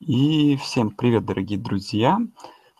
[0.00, 2.20] И всем привет, дорогие друзья!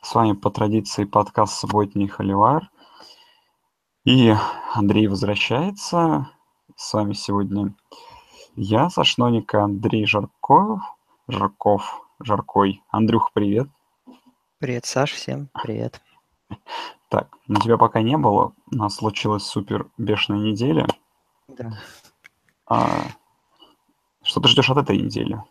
[0.03, 2.71] С вами по традиции подкаст «Субботний Холивар».
[4.05, 4.33] И
[4.73, 6.31] Андрей возвращается.
[6.77, 7.75] С вами сегодня
[8.55, 10.81] я, Сашноника, Андрей Жарков.
[11.27, 12.83] Жарков, Жаркой.
[12.89, 13.69] Андрюх, привет.
[14.59, 16.01] Привет, Саш, всем привет.
[17.09, 18.53] Так, на тебя пока не было.
[18.71, 20.87] У нас случилась супер бешеная неделя.
[21.49, 21.81] Да.
[22.67, 23.07] А,
[24.23, 25.43] что ты ждешь от этой недели?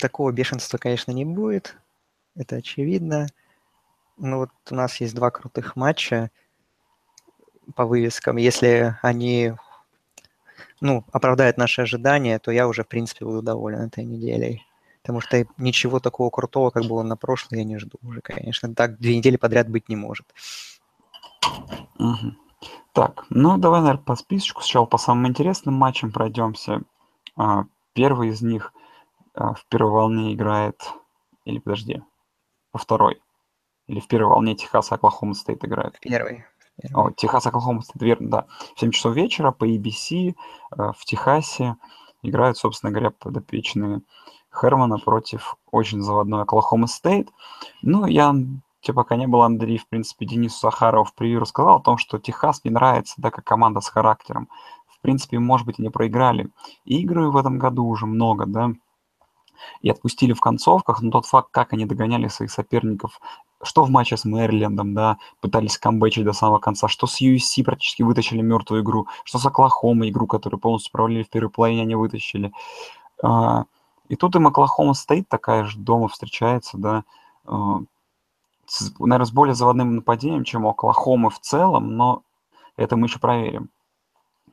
[0.00, 1.76] Такого бешенства, конечно, не будет.
[2.36, 3.26] Это очевидно.
[4.16, 6.30] Ну вот у нас есть два крутых матча
[7.74, 8.36] по вывескам.
[8.36, 9.54] Если они
[10.80, 14.66] ну, оправдают наши ожидания, то я уже, в принципе, буду доволен этой неделей.
[15.02, 18.74] Потому что ничего такого крутого, как было на прошлой, я не жду уже, конечно.
[18.74, 20.26] Так две недели подряд быть не может.
[21.98, 22.34] Угу.
[22.94, 24.62] Так, ну давай, наверное, по списочку.
[24.62, 26.80] Сначала по самым интересным матчам пройдемся.
[27.36, 28.72] А, первый из них–
[29.34, 30.80] а, в первой волне играет...
[31.44, 32.02] Или подожди,
[32.72, 33.20] во второй.
[33.86, 35.98] Или в первой волне Техас Оклахома Стейт играет.
[36.00, 36.46] Первый.
[36.94, 38.46] О, Техас Оклахома Стейт, верно, да.
[38.74, 40.34] В 7 часов вечера по ABC
[40.70, 41.76] а, в Техасе
[42.22, 44.00] играют, собственно говоря, подопечные
[44.50, 47.28] Хермана против очень заводной Оклахома Стейт.
[47.82, 48.34] Ну, я
[48.80, 52.18] тебе пока не был, Андрей, в принципе, Денису Сахарову в превью рассказал о том, что
[52.18, 54.48] Техас мне нравится, да, как команда с характером.
[54.86, 56.48] В принципе, может быть, они проиграли.
[56.84, 58.70] Игры в этом году уже много, да,
[59.82, 63.20] и отпустили в концовках, но тот факт, как они догоняли своих соперников,
[63.62, 68.02] что в матче с Мэрилендом, да, пытались камбэчить до самого конца, что с USC практически
[68.02, 72.52] вытащили мертвую игру, что с Оклахомой игру, которую полностью провалили в первой половине, они вытащили.
[73.22, 73.64] А,
[74.08, 77.04] и тут им Оклахома стоит такая же дома встречается, да,
[77.46, 77.80] а,
[78.66, 82.22] с, наверное, с более заводным нападением, чем у Оклахомы в целом, но
[82.76, 83.70] это мы еще проверим.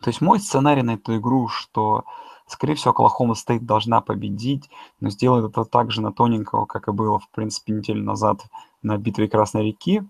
[0.02, 2.06] То есть мой сценарий на эту игру, что
[2.52, 6.92] Скорее всего, Оклахома Стейт должна победить, но сделает это так же на тоненького, как и
[6.92, 8.42] было, в принципе, неделю назад
[8.82, 10.04] на битве Красной реки.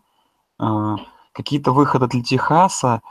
[0.57, 0.95] А,
[1.33, 3.03] какие-то выходы для Техаса.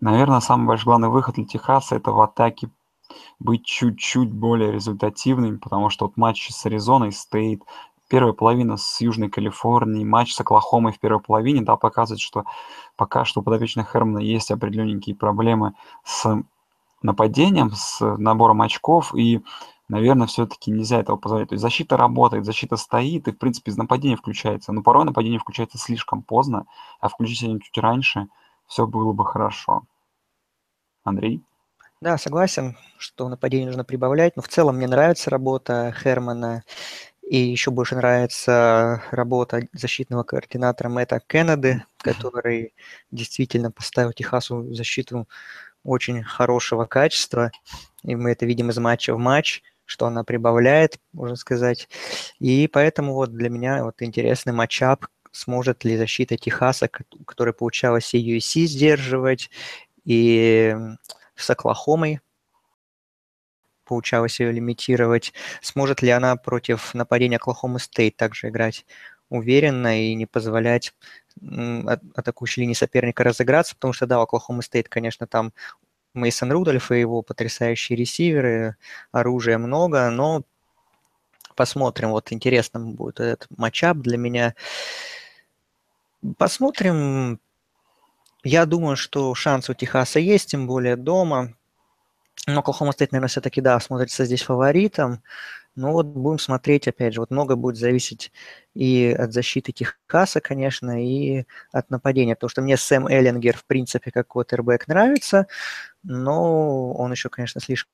[0.00, 2.70] Наверное, самый большой главный выход для Техаса– это в атаке
[3.38, 7.60] быть чуть-чуть более результативным, потому что вот матч с Аризоной Стейт,
[8.08, 12.46] первая половина с Южной Калифорнией, матч с Оклахомой в первой половине, да, показывает, что
[12.96, 16.42] пока что у подопечных Хермана есть определенненькие проблемы с
[17.06, 19.40] нападением, с набором очков, и,
[19.88, 21.48] наверное, все-таки нельзя этого позволять.
[21.48, 24.72] То есть защита работает, защита стоит, и, в принципе, из нападения включается.
[24.72, 26.66] Но порой нападение включается слишком поздно,
[27.00, 28.26] а включить они чуть раньше,
[28.66, 29.84] все было бы хорошо.
[31.04, 31.42] Андрей?
[32.00, 36.62] Да, согласен, что нападение нужно прибавлять, но в целом мне нравится работа Хермана,
[37.22, 42.74] и еще больше нравится работа защитного координатора Мэтта Кеннеды, который
[43.10, 45.26] действительно поставил Техасу защиту
[45.86, 47.50] очень хорошего качества,
[48.02, 51.88] и мы это видим из матча в матч, что она прибавляет, можно сказать.
[52.38, 58.36] И поэтому вот для меня вот интересный matchup, сможет ли защита Техаса, которая получалась и
[58.36, 59.50] USC сдерживать,
[60.04, 60.74] и
[61.34, 62.20] с Оклахомой
[63.84, 65.32] получалось ее лимитировать,
[65.62, 68.84] сможет ли она против нападения Оклахомы Стейт также играть
[69.28, 70.94] уверенно и не позволять
[72.14, 75.52] атакующей линии соперника разыграться, потому что, да, Оклахома Стейт, конечно, там
[76.14, 78.76] Мейсон Рудольф и его потрясающие ресиверы,
[79.12, 80.42] оружия много, но
[81.54, 84.54] посмотрим, вот интересным будет этот матчап для меня.
[86.38, 87.40] Посмотрим.
[88.44, 91.54] Я думаю, что шанс у Техаса есть, тем более дома.
[92.46, 95.22] Но Оклахома Стейт, наверное, все-таки, да, смотрится здесь фаворитом.
[95.76, 98.32] Ну вот будем смотреть, опять же, вот много будет зависеть
[98.74, 102.34] и от защиты Техаса, конечно, и от нападения.
[102.34, 105.46] Потому что мне Сэм Эллингер, в принципе, как квотербек нравится,
[106.02, 107.92] но он еще, конечно, слишком...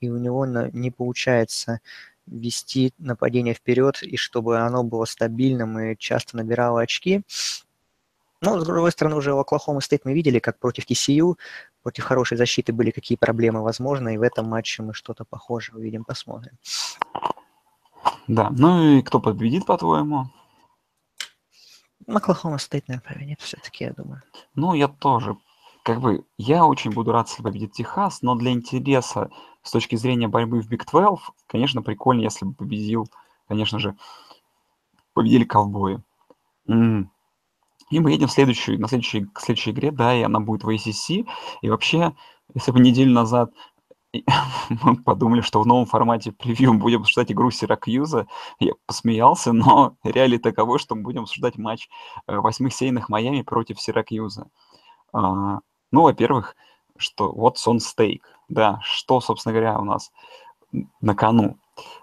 [0.00, 1.80] И у него не получается
[2.26, 7.22] вести нападение вперед, и чтобы оно было стабильным и часто набирало очки.
[8.40, 11.36] Но, с другой стороны, уже у Оклахомы Стейт мы видели, как против TCU,
[11.84, 16.04] против хорошей защиты были какие проблемы возможны, и в этом матче мы что-то похожее увидим,
[16.04, 16.58] посмотрим.
[18.26, 20.30] Да, ну и кто победит, по-твоему?
[22.06, 24.22] Оклахома Стейт, наверное, победит все-таки, я думаю.
[24.54, 25.36] Ну, я тоже.
[25.82, 29.30] Как бы, я очень буду рад, если победит Техас, но для интереса
[29.62, 33.10] с точки зрения борьбы в Big 12, конечно, прикольно, если бы победил,
[33.46, 33.94] конечно же,
[35.12, 36.02] победили ковбои.
[36.66, 37.10] М-м.
[37.90, 40.68] И мы едем в следующую, на следующей, к следующей игре, да, и она будет в
[40.68, 41.26] ACC.
[41.62, 42.14] И вообще,
[42.54, 43.52] если бы неделю назад
[44.82, 48.26] мы подумали, что в новом формате превью будем обсуждать игру Сиракьюза,
[48.60, 51.88] я посмеялся, но реалии таковы, что мы будем обсуждать матч
[52.26, 54.48] э, восьмых сейных Майами против Сиракьюза.
[55.12, 55.60] А,
[55.90, 56.56] ну, во-первых,
[56.96, 60.12] что вот сон стейк, да, что, собственно говоря, у нас
[61.00, 61.58] на кону.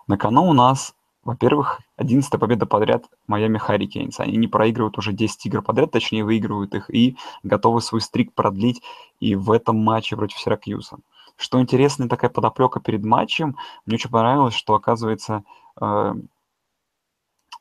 [0.07, 4.19] На кону у нас, во-первых, 11 победа подряд Майами Харрикейнс.
[4.19, 8.81] Они не проигрывают уже 10 игр подряд, точнее выигрывают их и готовы свой стрик продлить
[9.19, 10.97] и в этом матче против Сиракьюза.
[11.37, 15.43] Что интересно, такая подоплека перед матчем, мне очень понравилось, что, оказывается,
[15.79, 16.13] э,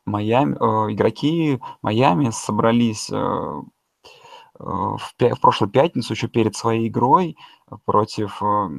[0.05, 3.61] Майами, э, игроки Майами собрались э, э,
[4.59, 7.37] в, в прошлую пятницу, еще перед своей игрой
[7.85, 8.69] против, э,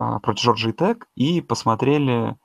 [0.00, 2.36] э, против Джорджии Тек, и посмотрели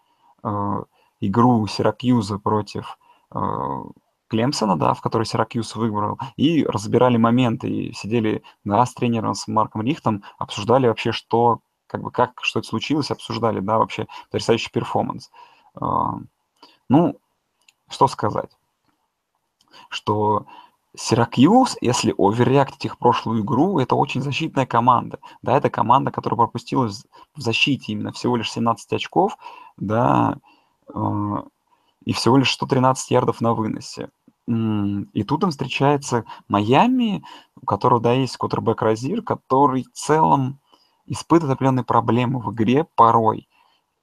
[0.43, 0.83] э,
[1.21, 2.97] игру Сиракьюза против
[3.33, 3.39] э,
[4.27, 9.47] Клемсона, да, в которой Сиракьюз выиграл, и разбирали моменты, и сидели да, с тренером, с
[9.47, 14.71] Марком Рихтом, обсуждали вообще, что, как бы, как, что это случилось, обсуждали, да, вообще потрясающий
[14.71, 15.31] перформанс.
[15.75, 16.15] А,
[16.89, 17.17] ну,
[17.89, 18.51] что сказать?
[19.89, 20.45] Что
[20.95, 25.19] Сиракьюз, если оверреактить их прошлую игру, это очень защитная команда.
[25.41, 26.89] Да, это команда, которая пропустила
[27.35, 29.37] в защите именно всего лишь 17 очков,
[29.77, 30.37] да,
[32.05, 34.09] и всего лишь 113 ярдов на выносе.
[34.47, 37.23] И тут им встречается Майами,
[37.61, 40.59] у которого, да, есть квотербек Розир, который в целом
[41.05, 43.47] испытывает определенные проблемы в игре порой.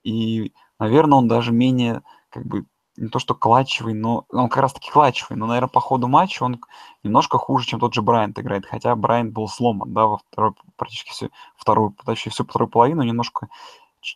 [0.04, 4.72] И, наверное, он даже менее, как бы, не то что клатчевый, но он как раз
[4.72, 6.60] таки клатчевый, но, наверное, по ходу матча он
[7.02, 11.10] немножко хуже, чем тот же Брайант играет, хотя Брайант был сломан, да, во второй, практически
[11.10, 13.48] всю вторую, почти всю вторую половину, немножко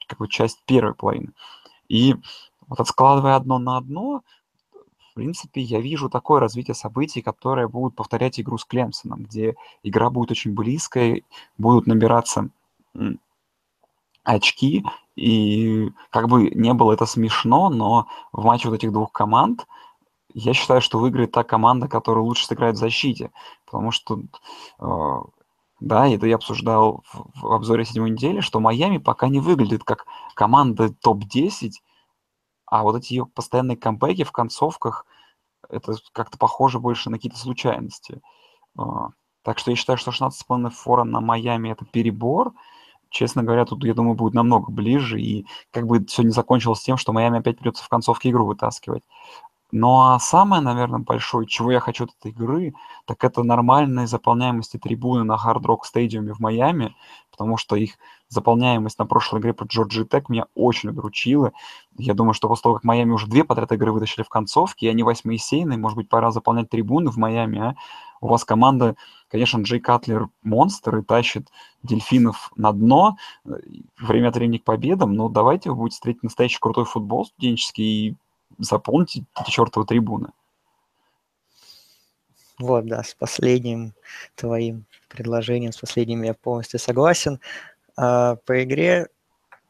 [0.09, 1.33] как бы часть первой половины.
[1.89, 2.17] И
[2.73, 4.23] вот откладывая одно на одно,
[5.11, 10.09] в принципе, я вижу такое развитие событий, которое будет повторять игру с Клемсоном, где игра
[10.09, 11.21] будет очень близкая,
[11.59, 12.49] будут набираться
[14.25, 14.87] очки,
[15.17, 19.67] и как бы не было это смешно, но в матче вот этих двух команд
[20.33, 23.33] я считаю, что выиграет та команда, которая лучше сыграет в защите,
[23.67, 24.19] потому что,
[24.81, 25.17] э,
[25.81, 30.07] да, это я обсуждал в, в обзоре седьмой недели, что Майами пока не выглядит как
[30.35, 31.73] команда топ-10,
[32.73, 35.05] а вот эти ее постоянные камбэки в концовках,
[35.69, 38.23] это как-то похоже больше на какие-то случайности.
[38.79, 39.11] А,
[39.43, 42.55] так что я считаю, что 16,5 фора на Майами это перебор.
[43.11, 45.21] Честно говоря, тут, я думаю, будет намного ближе.
[45.21, 49.03] И как бы все не закончилось тем, что Майами опять придется в концовке игру вытаскивать.
[49.75, 52.75] Ну а самое, наверное, большое, чего я хочу от этой игры,
[53.07, 56.95] так это нормальная заполняемости трибуны на Hard Rock стадиуме в Майами,
[57.31, 57.95] потому что их
[58.29, 61.53] заполняемость на прошлой игре по Джорджи Тек меня очень удручила.
[61.97, 64.89] Я думаю, что после того, как Майами уже две подряд игры вытащили в концовке, и
[64.91, 67.75] они восьмисейные, может быть, пора заполнять трибуны в Майами, а?
[68.21, 68.95] У вас команда,
[69.29, 71.49] конечно, Джей Катлер монстр и тащит
[71.83, 73.51] дельфинов на дно э,
[73.99, 78.15] время от времени к победам, но давайте вы будете встретить настоящий крутой футбол студенческий и
[78.59, 80.29] заполните эти чертовы трибуны.
[82.59, 83.95] Вот, да, с последним
[84.35, 87.41] твоим предложением, с последним я полностью согласен.
[87.97, 89.09] А, по игре,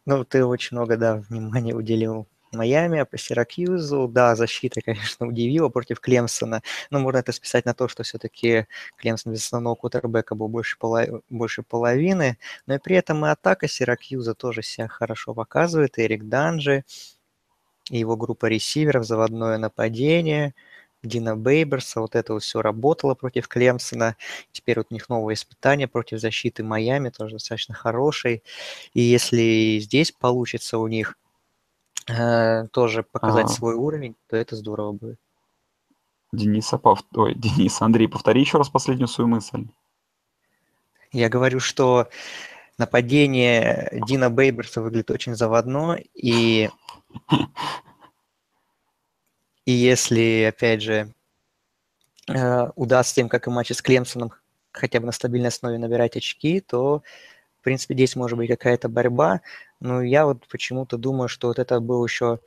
[0.04, 5.68] ну, ты очень много, да, внимания уделил Майами, а по Сиракьюзу, да, защита, конечно, удивила
[5.68, 10.48] против Клемсона, но можно это списать на то, что все-таки Клемсон без основного кутербека был
[10.48, 11.22] больше, полов...
[11.30, 16.84] больше половины, но и при этом и атака Сиракьюза тоже себя хорошо показывает, Эрик Данжи,
[17.90, 20.54] и его группа ресиверов, заводное нападение–
[21.02, 24.16] Дина Бейберса, вот это вот все работало против Клемсона.
[24.52, 28.42] Теперь вот у них новое испытание против защиты Майами, тоже достаточно хороший.
[28.94, 31.16] И если здесь получится у них
[32.08, 33.54] э, тоже показать ага.
[33.54, 35.18] свой уровень, то это здорово будет.
[36.32, 37.00] Дениса, пов...
[37.14, 39.66] Ой, Денис, Андрей, повтори еще раз последнюю свою мысль.
[41.10, 42.08] Я говорю, что
[42.82, 46.68] нападение Дина Бейберса выглядит очень заводно, и
[49.64, 51.12] И если, опять же,
[52.28, 54.32] э, удастся им, как и матче с Клемсоном,
[54.72, 57.02] хотя бы на стабильной основе набирать очки, то,
[57.60, 59.42] в принципе, здесь может быть какая-то борьба.
[59.80, 62.40] Но я вот почему-то думаю, что вот это был еще...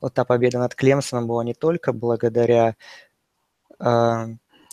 [0.00, 2.74] Вот та победа над Клемсоном была не только благодаря
[3.78, 4.26] э,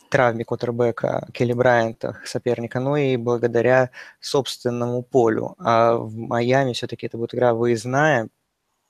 [0.10, 5.56] травме квотербека Келли Брайанта, соперника, но и благодаря собственному полю.
[5.60, 8.30] А в Майами все-таки это будет игра выездная.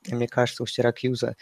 [0.06, 1.36] И мне кажется, у Сиракьюза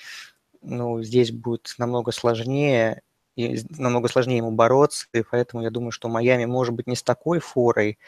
[0.61, 3.03] ну, здесь будет намного сложнее,
[3.35, 7.03] и намного сложнее ему бороться, и поэтому я думаю, что Майами может быть не с
[7.03, 7.99] такой форой,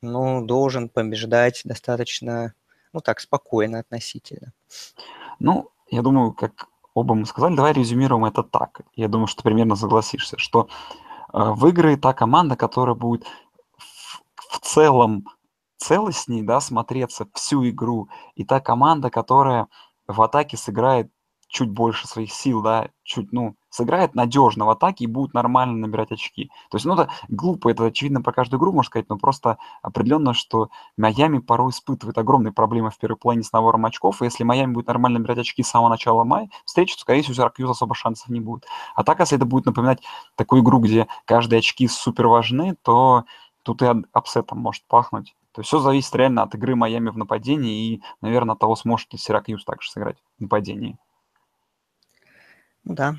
[0.00, 2.54] но должен побеждать достаточно,
[2.92, 4.52] ну так, спокойно относительно.
[5.40, 8.82] Ну, я думаю, как оба мы сказали, давай резюмируем это так.
[8.94, 10.68] Я думаю, что примерно согласишься, что
[11.32, 13.26] э, выиграет та команда, которая будет
[13.78, 15.26] в, в целом
[15.76, 19.68] целостней, да, смотреться всю игру, и та команда, которая
[20.06, 21.10] в атаке сыграет
[21.48, 26.12] чуть больше своих сил, да, чуть, ну, сыграет надежно в атаке и будет нормально набирать
[26.12, 26.50] очки.
[26.70, 30.34] То есть, ну, это глупо, это очевидно про каждую игру, можно сказать, но просто определенно,
[30.34, 34.72] что Майами порой испытывает огромные проблемы в первой половине с набором очков, и если Майами
[34.72, 38.28] будет нормально набирать очки с самого начала мая, встречи, то, скорее всего, у особо шансов
[38.28, 38.66] не будет.
[38.94, 40.02] А так, если это будет напоминать
[40.34, 43.24] такую игру, где каждые очки супер важны, то
[43.62, 45.36] тут и upset ом может пахнуть.
[45.52, 49.12] То есть все зависит реально от игры Майами в нападении и, наверное, от того, сможет
[49.12, 50.96] ли Сиракьюз также сыграть в нападении.
[52.84, 53.16] Ну да,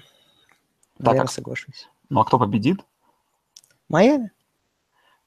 [1.02, 1.36] Так, наверное, как?
[1.36, 1.90] соглашусь.
[2.10, 2.86] Ну а кто победит?
[3.90, 4.32] Майами?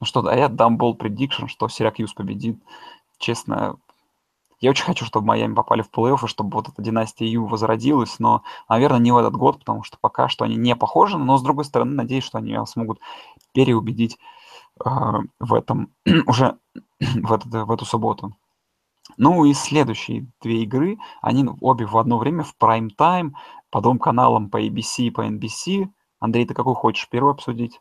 [0.01, 2.63] Ну что, а я дам bold prediction, что Сиракьюз победит.
[3.19, 3.77] Честно,
[4.61, 8.19] я очень хочу, чтобы Майами попали в плей-офф, и чтобы вот эта династия U возродилась,
[8.19, 11.43] но, наверное, не в этот год, потому что пока что они не похожи, но, с
[11.43, 13.01] другой стороны, надеюсь, что они смогут
[13.53, 14.19] переубедить
[14.85, 14.91] э,
[15.41, 15.93] в этом
[16.27, 16.57] уже
[17.01, 18.37] в, этот, в эту субботу.
[19.17, 23.35] Ну и следующие две игры, они обе в одно время в прайм-тайм,
[23.71, 25.89] по двум каналам по ABC и по NBC.
[26.21, 27.81] Андрей, ты какой хочешь первый обсудить?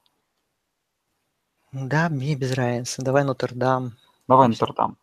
[1.71, 3.01] Да, мне без разницы.
[3.01, 3.93] Давай Нотр-Дам.
[4.27, 4.97] Давай Нотр-Дам.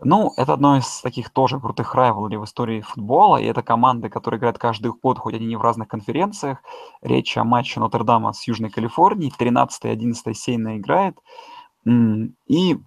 [0.00, 4.38] Ну, это одно из таких тоже крутых райвелри в истории футбола, и это команды, которые
[4.38, 6.58] играют каждый год, хоть они не в разных конференциях.
[7.00, 11.18] Речь о матче Нотр-Дама с Южной Калифорнией, 13 и 11 сейна играет.
[11.86, 12.78] И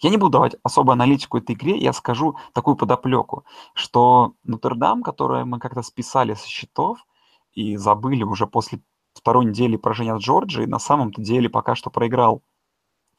[0.00, 5.46] я не буду давать особую аналитику этой игре, я скажу такую подоплеку, что Нотр-Дам, которую
[5.46, 7.06] мы как-то списали со счетов
[7.54, 8.80] и забыли уже после
[9.14, 12.42] второй недели поражения от Джорджии, на самом-то деле пока что проиграл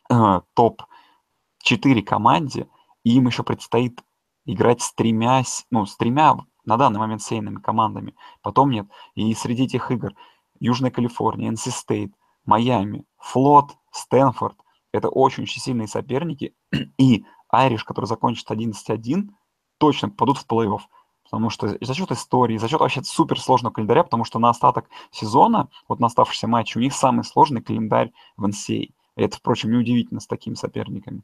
[0.10, 2.67] э, топ-4 команде,
[3.03, 4.03] и им еще предстоит
[4.46, 8.15] играть с тремя, ну, с тремя на данный момент сейными командами.
[8.41, 8.88] Потом нет.
[9.15, 10.13] И среди этих игр
[10.60, 12.12] Южная Калифорния, NC State,
[12.46, 14.57] Майами, Флот, Стэнфорд,
[14.98, 16.56] это очень-очень сильные соперники,
[16.98, 19.30] и Айриш, который закончит 11-1,
[19.77, 20.82] точно попадут в плей-офф.
[21.24, 25.68] Потому что за счет истории, за счет вообще суперсложного календаря, потому что на остаток сезона,
[25.89, 28.94] вот на оставшиеся матчи, у них самый сложный календарь в NCAA.
[29.18, 31.24] И это, впрочем, неудивительно с такими соперниками.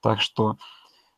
[0.00, 0.56] Так что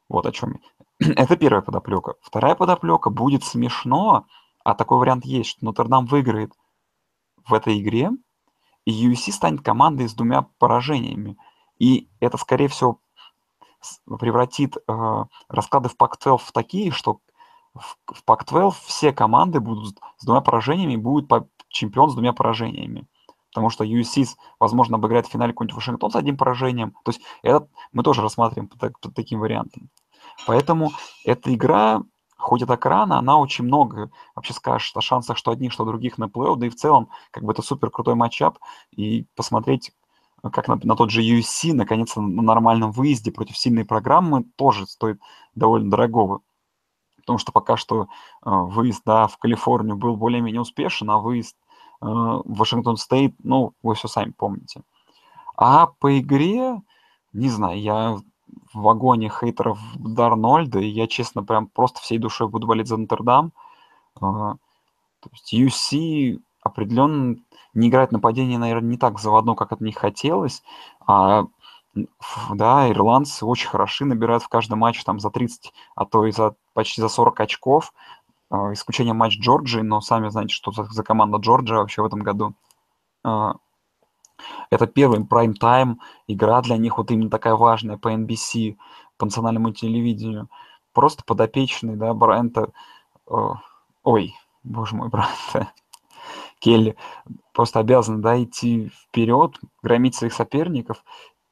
[0.08, 0.60] вот о чем
[1.00, 1.12] я.
[1.16, 2.14] Это первая подоплека.
[2.22, 4.26] Вторая подоплека будет смешно,
[4.64, 6.52] а такой вариант есть, что Нотр-Дам выиграет
[7.44, 8.10] в этой игре,
[8.84, 11.36] и USC станет командой с двумя поражениями.
[11.82, 13.00] И это, скорее всего,
[14.20, 17.18] превратит э, расклады в Pac-12 в такие, что
[17.74, 21.28] в, в Pac-12 все команды будут с двумя поражениями, будет
[21.70, 23.08] чемпион с двумя поражениями.
[23.50, 24.28] Потому что USC,
[24.60, 26.92] возможно, обыграет в финале какой-нибудь Вашингтон с одним поражением.
[27.04, 29.90] То есть это мы тоже рассматриваем под, под таким вариантом.
[30.46, 30.92] Поэтому
[31.24, 32.02] эта игра,
[32.36, 36.28] хоть так рано, она очень много вообще скажет о шансах, что одних, что других на
[36.28, 38.60] плей да и в целом, как бы это супер крутой матчап,
[38.92, 39.90] и посмотреть,
[40.50, 45.20] как на, на тот же USC, наконец-то на нормальном выезде против сильной программы тоже стоит
[45.54, 46.40] довольно дорогого
[47.22, 48.06] потому что пока что э,
[48.44, 51.56] выезд да, в Калифорнию был более-менее успешен, а выезд
[52.00, 54.82] э, в Вашингтон Стейт, ну, вы все сами помните.
[55.56, 56.82] А по игре,
[57.32, 58.18] не знаю, я
[58.72, 63.52] в вагоне хейтеров Дарнольда, и я, честно, прям просто всей душой буду болеть за Нотр-Дам.
[64.16, 67.36] Э, то есть UC определенно
[67.74, 70.62] не играет нападение, наверное, не так заводно, как от них хотелось,
[71.06, 71.44] а
[72.54, 76.54] да, ирландцы очень хороши, набирают в каждом матче там за 30, а то и за
[76.72, 77.92] почти за 40 очков.
[78.50, 82.20] А, исключение матч Джорджии, но сами знаете, что за, за команда Джорджия вообще в этом
[82.20, 82.54] году.
[83.24, 83.56] А,
[84.70, 88.76] это первый прайм-тайм, игра для них вот именно такая важная по NBC,
[89.18, 90.48] по национальному телевидению.
[90.92, 92.72] Просто подопечный, да, Брайанта,
[94.02, 95.72] ой, боже мой, Брайанта,
[96.62, 96.96] Келли
[97.52, 101.04] просто обязан, да, идти вперед, громить своих соперников.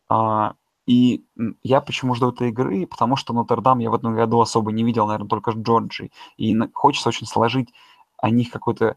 [0.08, 0.54] А,
[0.86, 1.24] и
[1.62, 2.86] я почему жду этой игры?
[2.86, 6.10] Потому что Нотр-Дам я в этом году особо не видел, наверное, только Джорджи.
[6.36, 7.72] И хочется очень сложить
[8.18, 8.96] о них какое-то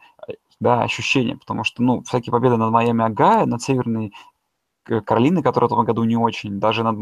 [0.60, 4.14] да, ощущение, потому что, ну, всякие победы над Майами Агая, над Северной
[4.84, 6.98] Каролиной, которая в этом году не очень, даже над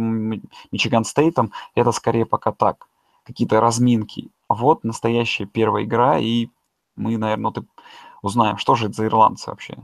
[0.72, 2.88] Мичиган Стейтом, это скорее пока так,
[3.26, 4.30] какие-то разминки.
[4.48, 6.48] А вот настоящая первая игра, и
[6.96, 7.66] мы, наверное, вот
[8.22, 9.76] узнаем, что же это за ирландцы вообще.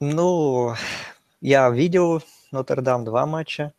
[0.00, 0.74] Ну,
[1.40, 3.72] я видел Нотр-Дам два матча.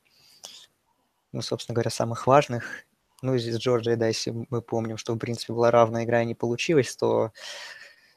[1.31, 2.85] Ну, собственно говоря, самых важных.
[3.21, 6.35] Ну, из Джорджии, да, если мы помним, что, в принципе, была равная игра и не
[6.35, 7.31] получилось, то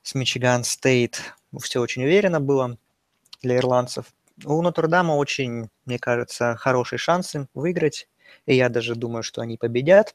[0.03, 2.79] с Мичиган Стейт все очень уверенно было
[3.43, 4.07] для ирландцев.
[4.45, 8.09] У Нотр-Дама очень, мне кажется, хорошие шансы выиграть.
[8.47, 10.15] И я даже думаю, что они победят.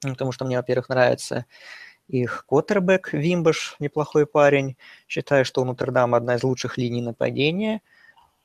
[0.00, 1.46] Потому что мне, во-первых, нравится
[2.10, 4.76] их квотербек Вимбаш, неплохой парень.
[5.08, 7.80] Считаю, что у Нотр-Дама одна из лучших линий нападения.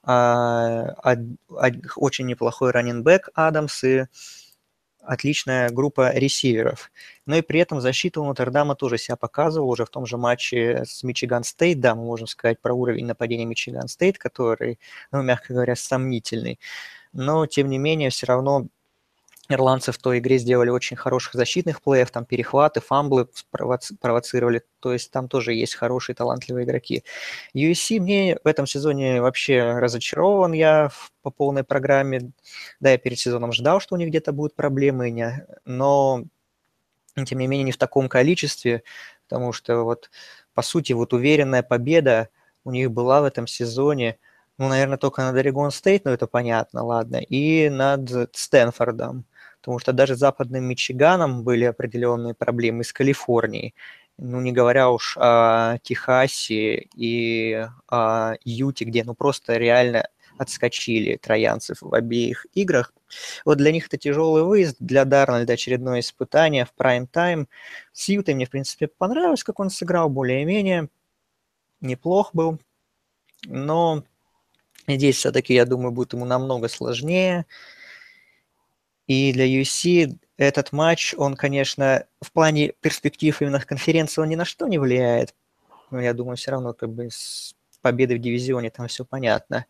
[0.03, 1.15] А, а,
[1.49, 4.05] а, очень неплохой running back Адамс и
[5.01, 6.91] отличная группа ресиверов.
[7.25, 10.83] Но и при этом защита у Нотр-Дама тоже себя показывала уже в том же матче
[10.85, 11.79] с Мичиган Стейт.
[11.79, 14.79] Да, мы можем сказать про уровень нападения Мичиган Стейт, который,
[15.11, 16.59] ну, мягко говоря, сомнительный.
[17.13, 18.67] Но, тем не менее, все равно
[19.47, 23.27] Ирландцы в той игре сделали очень хороших защитных play ев, там перехваты, фамблы
[24.01, 27.03] провоцировали, то есть там тоже есть хорошие, талантливые игроки.
[27.53, 30.89] USC мне в этом сезоне вообще разочарован я
[31.21, 32.31] по полной программе.
[32.79, 36.23] Да, я перед сезоном ждал, что у них где-то будут проблемы, но
[37.15, 38.83] тем не менее не в таком количестве,
[39.27, 40.09] потому что вот
[40.55, 42.29] по сути вот уверенная победа
[42.63, 44.17] у них была в этом сезоне,
[44.57, 49.25] ну, наверное, только над Орегон Стейт, но это понятно, ладно, и над Стэнфордом
[49.65, 53.73] потому что даже западным Мичиганом были определенные проблемы с Калифорнией,
[54.19, 60.07] ну, не говоря уж о Техасе и о Юте, где ну просто реально
[60.37, 62.93] отскочили троянцев в обеих играх.
[63.43, 67.47] Вот для них это тяжелый выезд, для Дарнольда очередное испытание в прайм-тайм.
[67.91, 70.89] С Ютой мне, в принципе, понравилось, как он сыграл, более-менее
[71.81, 72.59] неплох был,
[73.45, 74.03] но
[74.87, 77.47] здесь все-таки, я думаю, будет ему намного сложнее.
[79.07, 84.45] И для UFC этот матч, он, конечно, в плане перспектив именно конференции он ни на
[84.45, 85.33] что не влияет.
[85.91, 89.65] Но я думаю, все равно как бы с победой в дивизионе там все понятно.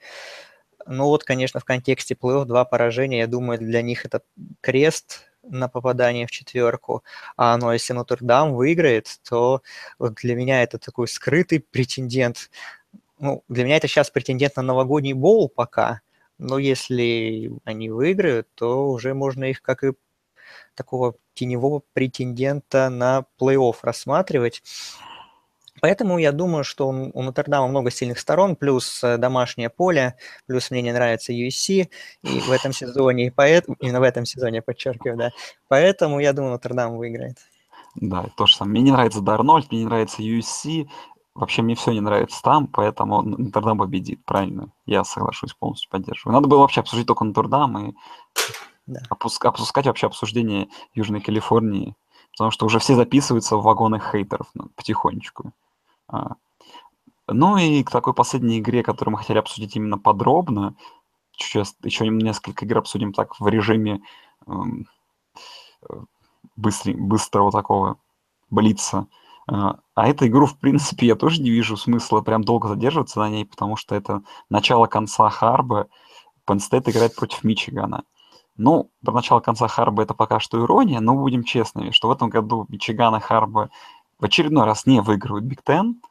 [0.88, 4.22] Ну вот, конечно, в контексте плей-офф два поражения, я думаю, для них это
[4.62, 7.04] крест на попадание в четверку.
[7.38, 9.62] А ну, если Нотр-Дам выиграет, то
[10.00, 12.50] вот для меня это такой скрытый претендент.
[13.20, 16.02] Ну, для меня это сейчас претендент на новогодний боул пока,
[16.38, 19.94] но если они выиграют, то уже можно их как и
[20.76, 24.64] такого теневого претендента на плей-офф рассматривать.
[25.82, 30.16] Поэтому я думаю, что у Нотр-Дама много сильных сторон, плюс э, домашнее поле,
[30.48, 31.90] плюс мне не нравится USC
[32.24, 35.32] и в этом сезоне, и поэтому, именно в этом сезоне, подчеркиваю, да.
[35.68, 37.38] Поэтому я думаю, Нотр-Дам выиграет.
[37.96, 38.72] Да, то же самое.
[38.72, 40.88] Мне не нравится Дарнольд, мне не нравится USC,
[41.36, 44.70] Вообще мне все не нравится там, поэтому Нотр-Дам победит, правильно?
[44.86, 46.34] Я соглашусь, полностью поддерживаю.
[46.34, 47.96] Надо было вообще обсудить только Нотр-Дам и
[48.88, 49.02] да.
[49.10, 51.94] опуск, опускать вообще обсуждение Южной Калифорнии,
[52.32, 55.52] потому что уже все записываются в вагоны хейтеров ну, потихонечку.
[56.08, 56.36] А.
[57.28, 60.76] Ну и к такой последней игре, которую мы хотели обсудить именно подробно,
[61.36, 64.02] сейчас еще несколько игр обсудим так в режиме
[64.48, 64.88] эм,
[65.90, 65.96] э,
[66.56, 67.98] быстрый, быстрого такого
[68.50, 69.08] блица.
[69.48, 73.30] А, а эту игру, в принципе, я тоже не вижу смысла прям долго задерживаться на
[73.30, 75.88] ней, потому что это начало конца Харба.
[76.48, 78.04] State играет против Мичигана.
[78.58, 82.30] Ну, про начало конца Харба это пока что ирония, но будем честными, что в этом
[82.30, 83.70] году Мичиган и Харба
[84.20, 86.02] в очередной раз не выиграют Биг Тен,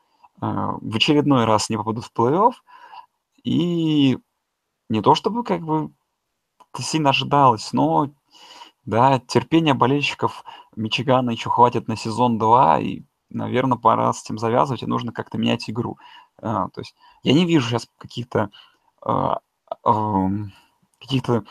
[0.41, 2.53] а, в очередной раз не попадут в плей-офф,
[3.45, 4.19] и
[4.89, 5.91] не то чтобы как бы
[6.73, 8.11] это сильно ожидалось, но
[8.85, 10.45] да, терпения болельщиков
[10.77, 15.39] Мичигана еще хватит на сезон 2, и наверное, пора с этим завязывать, и нужно как-то
[15.39, 15.99] менять игру.
[16.41, 18.51] А, то есть я не вижу сейчас каких-то
[19.03, 19.41] а,
[21.01, 21.45] каких-то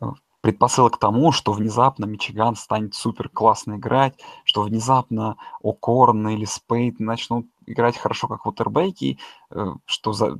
[0.00, 0.12] а,
[0.44, 7.00] предпосылок к тому, что внезапно Мичиган станет супер классно играть, что внезапно Окорн или Спейт
[7.00, 9.18] начнут играть хорошо, как ватербеки,
[9.50, 10.36] э, что, за,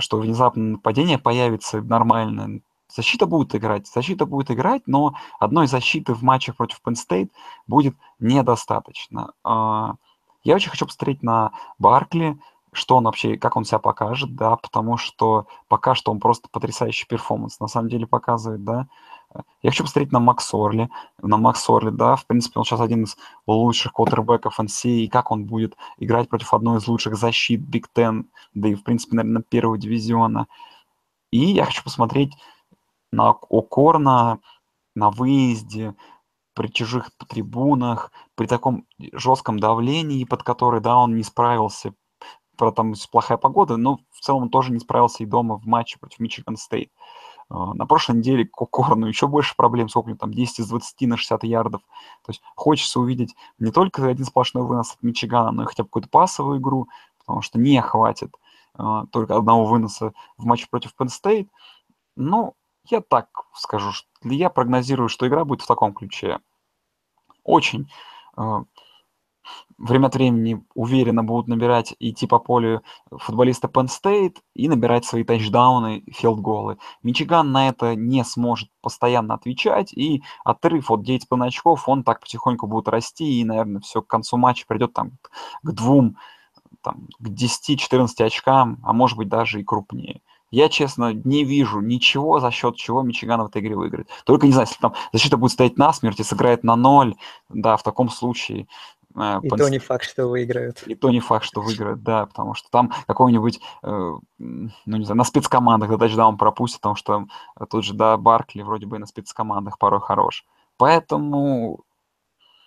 [0.00, 2.62] что внезапно нападение появится нормально.
[2.88, 7.30] Защита будет играть, защита будет играть, но одной защиты в матчах против Penn State
[7.66, 9.32] будет недостаточно.
[9.42, 9.94] А,
[10.44, 12.38] я очень хочу посмотреть на Баркли,
[12.72, 17.06] что он вообще, как он себя покажет, да, потому что пока что он просто потрясающий
[17.06, 18.86] перформанс на самом деле показывает, да.
[19.62, 20.88] Я хочу посмотреть на Макс Орли,
[21.20, 25.30] на Макс Орли, да, в принципе, он сейчас один из лучших квотербеков NCAA, и как
[25.30, 29.42] он будет играть против одной из лучших защит Big Ten, да и, в принципе, наверное,
[29.42, 30.46] первого дивизиона.
[31.30, 32.34] И я хочу посмотреть
[33.16, 34.40] на Окорна
[34.94, 35.94] на выезде,
[36.54, 41.92] при чужих трибунах, при таком жестком давлении, под который, да, он не справился,
[42.56, 45.98] про там плохая погода, но в целом он тоже не справился и дома в матче
[45.98, 46.90] против Мичиган Стейт.
[47.48, 50.68] А, на прошлой неделе к Окорну еще больше проблем, сколько у него там, 10 из
[50.68, 51.82] 20 на 60 ярдов.
[52.24, 55.88] То есть хочется увидеть не только один сплошной вынос от Мичигана, но и хотя бы
[55.88, 58.34] какую-то пасовую игру, потому что не хватит
[58.78, 61.48] uh, только одного выноса в матче против Penn State.
[62.16, 62.54] Но
[62.90, 66.40] я так скажу, что я прогнозирую, что игра будет в таком ключе.
[67.44, 67.90] Очень
[68.36, 68.64] э,
[69.78, 75.24] время от времени уверенно будут набирать идти по полю футболисты Penn State и набирать свои
[75.24, 76.78] тачдауны, филдголы.
[77.02, 82.66] Мичиган на это не сможет постоянно отвечать, и отрыв от 9,5 очков, он так потихоньку
[82.66, 85.12] будет расти, и, наверное, все к концу матча придет там
[85.62, 86.16] к двум,
[86.82, 90.20] там, к 10-14 очкам, а может быть даже и крупнее.
[90.50, 94.08] Я, честно, не вижу ничего, за счет чего Мичиган в этой игре выиграет.
[94.24, 97.16] Только, не знаю, если там защита будет стоять на смерть и сыграет на ноль,
[97.48, 98.68] да, в таком случае...
[99.16, 100.84] Э, и то не факт, что выиграют.
[100.86, 105.18] И то не факт, что выиграют, да, потому что там какой-нибудь, э, ну, не знаю,
[105.18, 107.26] на спецкомандах да, тачдаун пропустит, потому что
[107.68, 110.44] тут же, да, Баркли вроде бы на спецкомандах порой хорош.
[110.76, 111.84] Поэтому,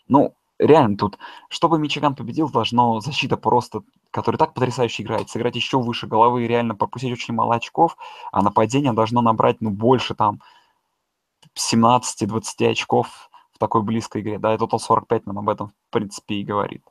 [0.07, 5.79] ну, реально тут, чтобы Мичиган победил, должно защита просто, которая так потрясающе играет, сыграть еще
[5.79, 7.97] выше головы и реально пропустить очень мало очков,
[8.31, 10.41] а нападение должно набрать, ну, больше там
[11.55, 14.39] 17-20 очков в такой близкой игре.
[14.39, 16.83] Да, и Total 45 нам об этом, в принципе, и говорит.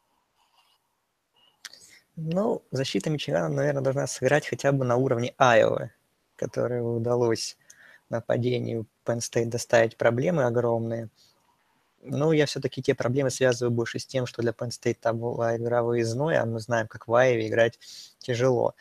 [2.17, 5.93] Ну, защита Мичигана, наверное, должна сыграть хотя бы на уровне Айовы,
[6.37, 7.57] которой удалось
[8.09, 11.09] нападению Penn State доставить проблемы огромные–
[12.03, 15.57] ну, я все-таки те проблемы связываю больше с тем, что для Penn State там была
[15.57, 17.79] игра выездной, а мы знаем, как в Айве играть
[18.19, 18.75] тяжело.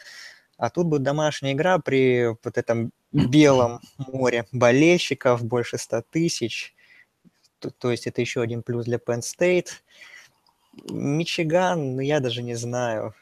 [0.58, 6.76] А тут будет домашняя игра при вот этом белом море болельщиков, больше 100 тысяч.
[7.60, 9.70] То, то есть это еще один плюс для Penn State.
[10.90, 13.16] Мичиган, ну, я даже не знаю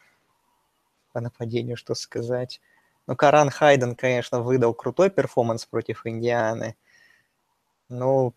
[1.13, 2.59] по нападению, что сказать.
[3.07, 6.75] Ну, Каран Хайден, конечно, выдал крутой перформанс против Индианы.
[7.87, 8.33] Но в,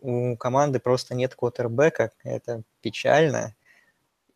[0.00, 3.54] у команды просто нет квотербека, это печально,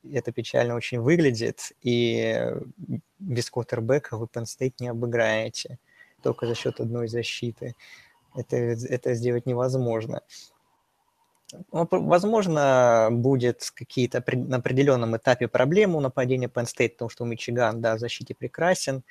[0.02, 2.52] это печально очень выглядит, и
[3.18, 5.78] без квотербека вы Penn State не обыграете,
[6.22, 7.74] только за счет одной защиты.
[8.34, 10.22] Это, это сделать невозможно.
[11.72, 17.26] Ну, возможно, будет какие-то на определенном этапе проблемы у нападения Penn State, потому что у
[17.26, 19.04] Мичиган, да, в защите прекрасен,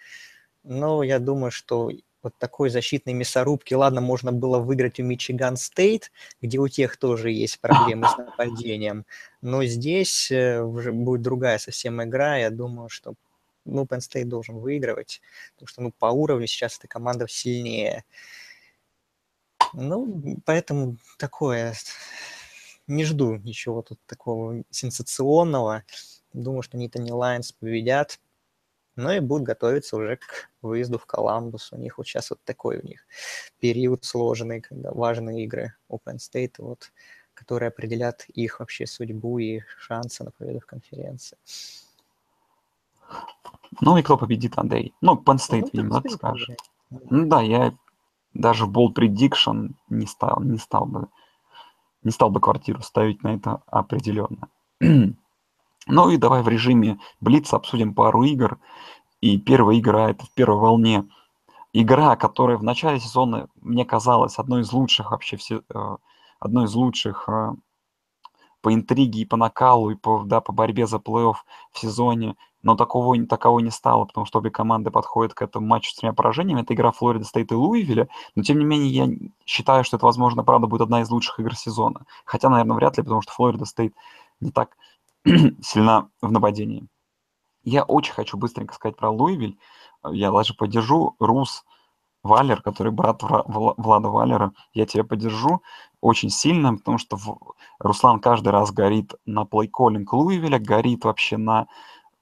[0.63, 1.89] но я думаю, что
[2.23, 3.73] вот такой защитной мясорубки.
[3.73, 9.05] Ладно, можно было выиграть у Мичиган Стейт, где у тех тоже есть проблемы с нападением,
[9.41, 12.37] но здесь э, уже будет другая совсем игра.
[12.37, 13.13] Я думаю, что
[13.65, 15.21] ну, Penn State должен выигрывать,
[15.53, 18.05] потому что ну, по уровню сейчас эта команда сильнее.
[19.73, 21.73] Ну, поэтому такое...
[22.85, 25.85] Не жду ничего тут такого сенсационного.
[26.33, 28.19] Думаю, что Нитани Лайнс победят
[28.95, 31.71] ну и будут готовиться уже к выезду в Коламбус.
[31.73, 33.05] У них вот сейчас вот такой у них
[33.59, 36.91] период сложный, когда важные игры Open State, вот,
[37.33, 41.37] которые определят их вообще судьбу и шансы на победу в конференции.
[43.81, 44.93] Ну и кто победит, Андрей?
[45.01, 46.59] Ну, Penn State, ну, видимо, скажет.
[46.89, 47.75] Ну да, я
[48.33, 51.07] даже Bold Prediction не стал, не стал бы
[52.03, 54.49] не стал бы квартиру ставить на это определенно.
[55.87, 58.59] Ну и давай в режиме Блица обсудим пару игр.
[59.21, 61.07] И первая игра это в первой волне.
[61.73, 65.97] Игра, которая в начале сезона мне казалась одной из лучших вообще, все, э,
[66.39, 67.53] одной из лучших э,
[68.61, 71.35] по интриге и по накалу, и по, да, по борьбе за плей-офф
[71.71, 75.91] в сезоне, но такого, такового не стало, потому что обе команды подходят к этому матчу
[75.91, 76.61] с тремя поражениями.
[76.61, 79.09] Это игра Флорида Стейт и Луивилля, но тем не менее я
[79.45, 82.05] считаю, что это, возможно, правда будет одна из лучших игр сезона.
[82.23, 83.93] Хотя, наверное, вряд ли, потому что Флорида Стейт
[84.39, 84.77] не так
[85.61, 86.87] сильна в нападении.
[87.63, 89.57] Я очень хочу быстренько сказать про Луивиль.
[90.11, 91.63] Я даже поддержу Рус
[92.23, 94.53] Валер, который брат Влада Валера.
[94.73, 95.61] Я тебя поддержу
[96.01, 97.17] очень сильно, потому что
[97.79, 101.67] Руслан каждый раз горит на плей-коллинг Луивиля, горит вообще на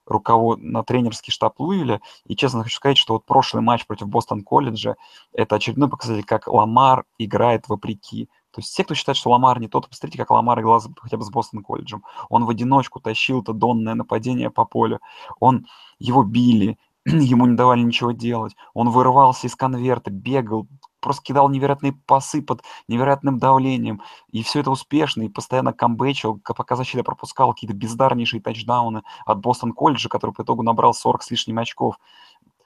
[0.06, 0.60] руковод...
[0.60, 2.00] на тренерский штаб Луивиля.
[2.26, 4.96] И честно хочу сказать, что вот прошлый матч против Бостон колледжа
[5.32, 8.28] это очередной показатель, как Ламар играет вопреки.
[8.52, 11.24] То есть все, кто считает, что Ламар не тот, посмотрите, как Ламар играл хотя бы
[11.24, 12.04] с Бостон колледжем.
[12.28, 15.00] Он в одиночку тащил это донное нападение по полю.
[15.40, 15.66] Он,
[15.98, 18.54] его били, ему не давали ничего делать.
[18.74, 20.68] Он вырывался из конверта, бегал,
[21.00, 24.02] просто кидал невероятные пасы под невероятным давлением.
[24.30, 29.72] И все это успешно, и постоянно камбэчил, пока защита пропускала какие-то бездарнейшие тачдауны от Бостон
[29.72, 31.96] колледжа, который по итогу набрал 40 с лишним очков.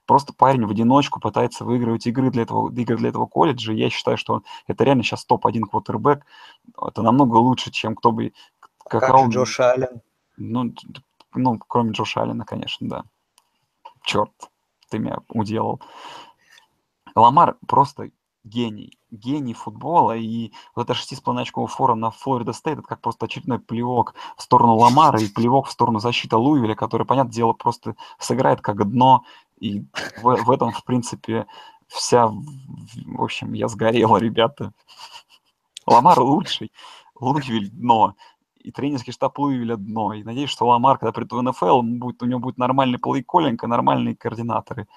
[0.07, 3.73] Просто парень в одиночку пытается выигрывать игры для этого, игры для этого колледжа.
[3.73, 6.25] Я считаю, что это реально сейчас топ-1 квотербек.
[6.81, 8.33] Это намного лучше, чем кто бы...
[8.79, 10.01] Как, как же Джош Аллен?
[10.37, 10.73] Ну,
[11.35, 13.05] ну, кроме Джоша Аллена, конечно, да.
[14.03, 14.31] Черт,
[14.89, 15.81] ты меня уделал.
[17.17, 18.11] Ламар просто
[18.47, 23.59] гений, гений футбола, и вот это шестисполовиной фора на Флорида Стейт, это как просто очередной
[23.59, 28.61] плевок в сторону Ламара и плевок в сторону защиты Луивиля, который, понятное дело, просто сыграет
[28.61, 29.25] как дно,
[29.59, 29.85] и
[30.23, 31.47] в, в этом, в принципе,
[31.87, 34.73] вся, в общем, я сгорел, ребята.
[35.87, 36.73] Ламар лучший,
[37.15, 38.17] Луивиль дно,
[38.67, 40.13] и тренерский штаб Луивиля дно.
[40.13, 43.69] И надеюсь, что Ламар, когда придет в НФЛ, будет, у него будет нормальный плей-коллинг и
[43.69, 44.89] нормальные координаторы.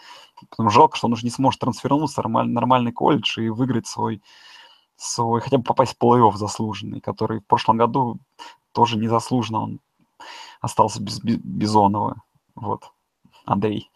[0.49, 4.23] Потому жалко, что он уже не сможет трансфернуться в нормальный, нормальный колледж и выиграть свой,
[4.95, 8.17] свой, хотя бы попасть в плей-офф заслуженный, который в прошлом году
[8.71, 9.79] тоже незаслуженно он
[10.61, 12.23] остался без Бизонова.
[12.55, 12.91] Вот.
[13.45, 13.91] Андрей.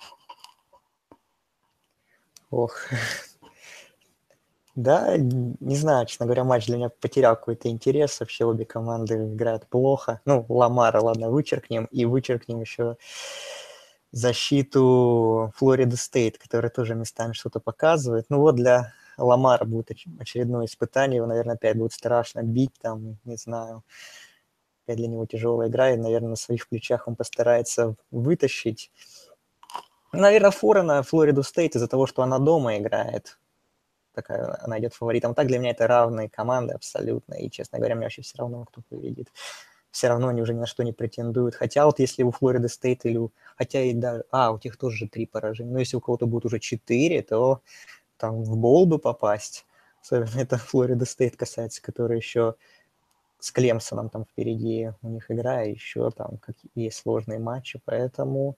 [2.54, 2.78] Ох.
[4.76, 8.20] Да, не знаю, честно говоря, матч для меня потерял какой-то интерес.
[8.20, 10.22] Вообще обе команды играют плохо.
[10.26, 11.86] Ну, Ламара, ладно, вычеркнем.
[11.92, 12.98] И вычеркнем еще
[14.12, 18.26] защиту Флорида Стейт, которая тоже местами что-то показывает.
[18.30, 19.89] Ну вот для Ламара будет
[20.20, 21.18] очередное испытание.
[21.18, 23.84] Его, наверное, опять будет страшно бить там, не знаю.
[24.86, 28.92] Опять для него тяжелая игра, и, наверное, на своих плечах он постарается вытащить.
[30.13, 33.38] Наверное, фора на Флориду Стейт из-за того, что она дома играет
[34.13, 35.36] такая, она идет фаворитом.
[35.36, 38.82] Так для меня это равные команды абсолютно, и, честно говоря, мне вообще все равно, кто
[38.89, 39.30] победит.
[39.91, 41.56] Все равно они уже ни на что не претендуют.
[41.56, 43.32] Хотя вот если у Флориды Стейт или у...
[43.56, 44.23] Хотя и да...
[44.32, 45.71] А, у них тоже три поражения.
[45.71, 47.62] Но если у кого-то будет уже четыре, то
[48.17, 49.67] там в bowl бы попасть.
[50.02, 52.56] Особенно это Флорида Стейт касается, который еще
[53.38, 57.80] с Клемсоном там впереди у них игра, и еще там какие сложные матчи.
[57.86, 58.58] Поэтому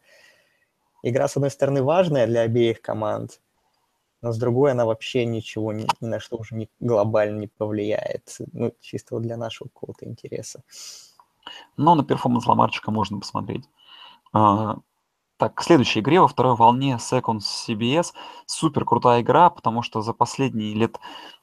[1.05, 3.39] игра, с одной стороны, важная для обеих команд,
[4.21, 8.73] но с другой она вообще ничего ни, на что уже не, глобально не повлияет, ну,
[8.81, 10.63] чисто вот для нашего какого-то интереса.
[11.77, 13.69] Но на перформанс Ламарчика можно посмотреть.
[14.33, 14.77] А,
[15.37, 18.13] так, к следующей игре во второй волне Seconds CBS.
[18.47, 20.99] Супер крутая игра, потому что за последние лет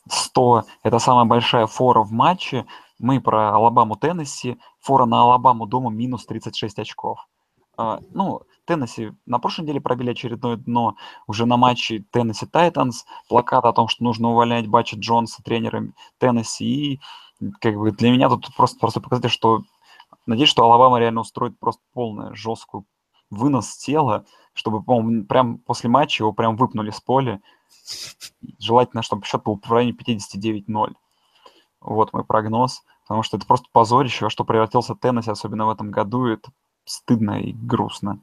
[0.09, 2.67] 100 это самая большая фора в матче.
[2.99, 4.59] Мы про Алабаму Теннесси.
[4.81, 7.29] Фора на Алабаму дома минус 36 очков.
[7.77, 13.05] А, ну, Теннесси на прошлой неделе пробили очередное дно уже на матче Теннесси Тайтанс.
[13.29, 16.65] Плакат о том, что нужно увольнять Бутча Джонса тренером Теннесси.
[16.65, 17.01] И
[17.61, 19.63] как бы для меня тут просто, просто показатель, что
[20.27, 22.85] надеюсь, что Алабама реально устроит просто полную жесткую
[23.31, 27.41] вынос тела, чтобы, по прям после матча его прям выпнули с поля.
[28.59, 30.95] Желательно, чтобы счет был в районе 59-0.
[31.81, 32.83] Вот мой прогноз.
[33.05, 36.27] Потому что это просто позорище, во что превратился Теннесси, особенно в этом году.
[36.27, 36.51] Это
[36.85, 38.21] стыдно и грустно.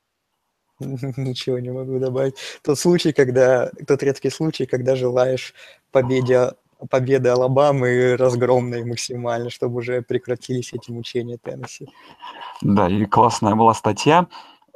[0.80, 2.36] Ничего не могу добавить.
[2.62, 5.54] Тот случай, когда, тот редкий случай, когда желаешь
[5.90, 6.52] победе,
[6.90, 11.88] победы Алабамы разгромной максимально, чтобы уже прекратились эти мучения Теннесси.
[12.62, 14.28] Да, и классная была статья.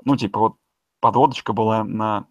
[0.04, 0.56] Ну, типа, вот
[1.00, 2.26] подводочка была на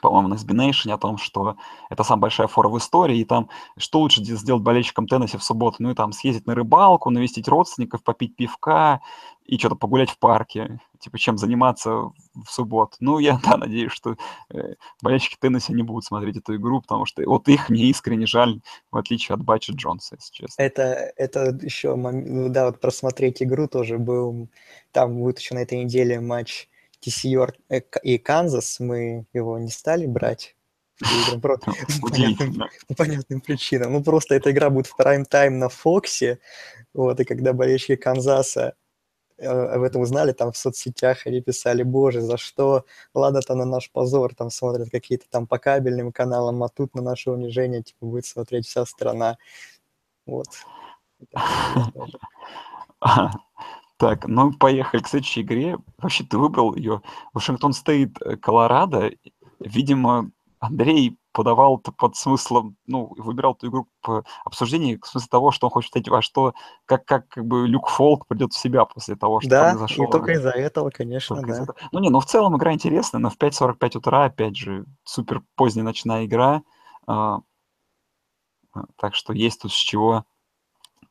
[0.00, 1.56] по-моему, на SB о том, что
[1.88, 5.76] это самая большая фора в истории, и там что лучше сделать болельщикам Теннесси в субботу?
[5.80, 9.00] Ну и там съездить на рыбалку, навестить родственников, попить пивка
[9.44, 12.96] и что-то погулять в парке, типа чем заниматься в субботу.
[13.00, 14.16] Ну, я, да, надеюсь, что
[14.50, 18.60] э, болельщики Теннесси не будут смотреть эту игру, потому что вот их мне искренне жаль,
[18.92, 20.62] в отличие от Бача Джонса, если честно.
[20.62, 24.48] Это, это еще, ну да, вот просмотреть игру тоже был,
[24.92, 26.68] там будет еще на этой неделе матч
[27.02, 30.56] TCU э, и Канзас, мы его не стали брать.
[31.40, 31.58] По
[32.10, 33.92] понятным, по понятным причинам.
[33.92, 36.40] Ну, просто эта игра будет в прайм-тайм на Фоксе.
[36.92, 38.74] Вот, и когда болельщики Канзаса
[39.38, 42.84] э, об этом узнали, там в соцсетях они писали, боже, за что?
[43.14, 47.30] Ладно-то на наш позор, там смотрят какие-то там по кабельным каналам, а тут на наше
[47.30, 49.38] унижение, типа, будет смотреть вся страна.
[50.26, 50.48] Вот.
[54.00, 55.76] Так, ну поехали к следующей игре.
[55.98, 57.02] Вообще ты выбрал ее.
[57.34, 59.10] Вашингтон Стейт, э, Колорадо.
[59.58, 65.50] Видимо, Андрей подавал это под смыслом, ну, выбирал эту игру по обсуждению в смысле того,
[65.50, 66.54] что он хочет сказать, во что,
[66.86, 70.06] как, как, как бы Люк Фолк придет в себя после того, что да, произошло.
[70.06, 71.56] Да, только из-за этого, конечно, только да.
[71.56, 71.78] Из этого.
[71.92, 75.84] Ну, не, ну, в целом игра интересная, но в 5.45 утра, опять же, супер поздняя
[75.84, 76.62] ночная игра,
[77.06, 77.40] а,
[78.96, 80.24] так что есть тут с чего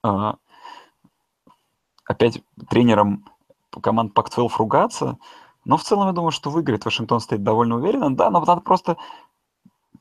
[0.01, 0.37] а,
[2.09, 3.23] опять тренером
[3.81, 5.19] команд Pac-12 ругаться,
[5.63, 8.13] но в целом я думаю, что выиграет Вашингтон стоит довольно уверенно.
[8.13, 8.97] Да, но надо просто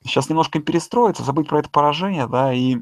[0.02, 2.78] сейчас немножко перестроиться, забыть про это поражение, да, и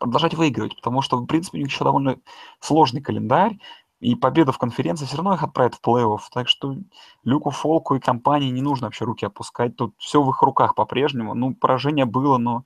[0.00, 2.18] продолжать выигрывать, потому что, в принципе, у них еще довольно
[2.58, 3.58] сложный календарь,
[4.00, 6.20] и победа в конференции все равно их отправит в плей-офф.
[6.32, 6.74] Так что
[7.22, 9.76] Люку Фолку и компании не нужно вообще руки опускать.
[9.76, 11.34] Тут все в их руках по-прежнему.
[11.34, 12.64] Ну, поражение было, но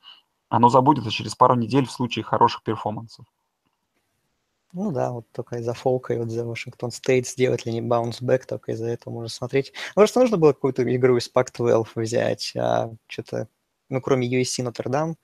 [0.48, 3.26] оно забудется через пару недель в случае хороших перформансов.
[4.72, 8.44] Ну да, вот только из-за фолка и вот за Вашингтон Стейт сделать ли не баунсбэк,
[8.44, 9.72] только из-за этого можно смотреть.
[9.94, 13.48] Просто нужно было какую-то игру из Pac-12 взять, а что-то,
[13.88, 15.16] ну, кроме USC Нотр-Дам,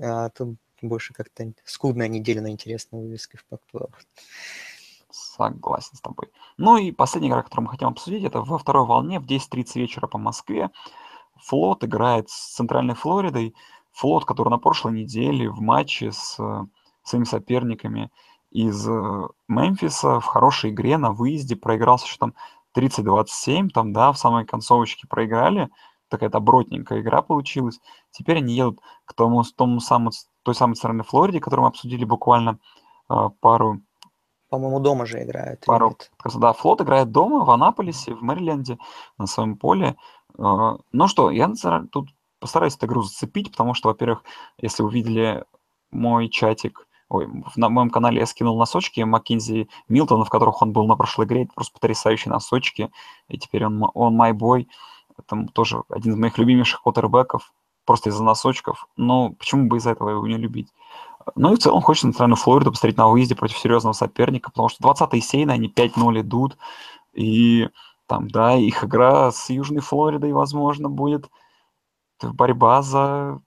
[0.00, 3.92] а, тут больше как-то скудная неделя на интересной вывеске в Pac-12.
[5.12, 6.28] Согласен с тобой.
[6.56, 10.06] Ну и последняя игра, которую мы хотим обсудить, это во второй волне в 10.30 вечера
[10.08, 10.70] по Москве.
[11.36, 13.54] Флот играет с Центральной Флоридой.
[13.92, 16.38] Флот, который на прошлой неделе в матче с
[17.02, 18.10] своими соперниками
[18.50, 22.34] из э, Мемфиса в хорошей игре на выезде проиграл с счетом
[22.76, 25.70] 30-27, там, да, в самой концовочке проиграли,
[26.08, 27.80] такая добротненькая игра получилась.
[28.10, 30.10] Теперь они едут к тому, тому самому,
[30.42, 32.58] той самой стороне Флориде, которую мы обсудили буквально
[33.08, 33.80] э, пару...
[34.48, 35.64] По-моему, дома же играют.
[35.64, 35.96] Пару,
[36.34, 38.78] да, Флот играет дома в Анаполисе, в Мэриленде,
[39.16, 39.96] на своем поле.
[40.38, 41.52] А, ну что, я
[41.92, 42.08] тут
[42.40, 44.24] постараюсь эту игру зацепить, потому что, во-первых,
[44.58, 45.44] если вы видели
[45.92, 50.86] мой чатик, ой, на моем канале я скинул носочки Маккензи Милтона, в которых он был
[50.86, 52.90] на прошлой игре, это просто потрясающие носочки,
[53.28, 54.68] и теперь он, он мой бой,
[55.18, 57.52] это тоже один из моих любимейших квотербеков,
[57.84, 60.68] просто из-за носочков, но почему бы из-за этого его не любить?
[61.34, 64.88] Ну и в целом хочется центральную Флориду посмотреть на выезде против серьезного соперника, потому что
[64.88, 66.56] 20-й сейн, они 5-0 идут,
[67.12, 67.68] и
[68.06, 71.30] там, да, их игра с Южной Флоридой, возможно, будет.
[72.22, 73.40] Борьба за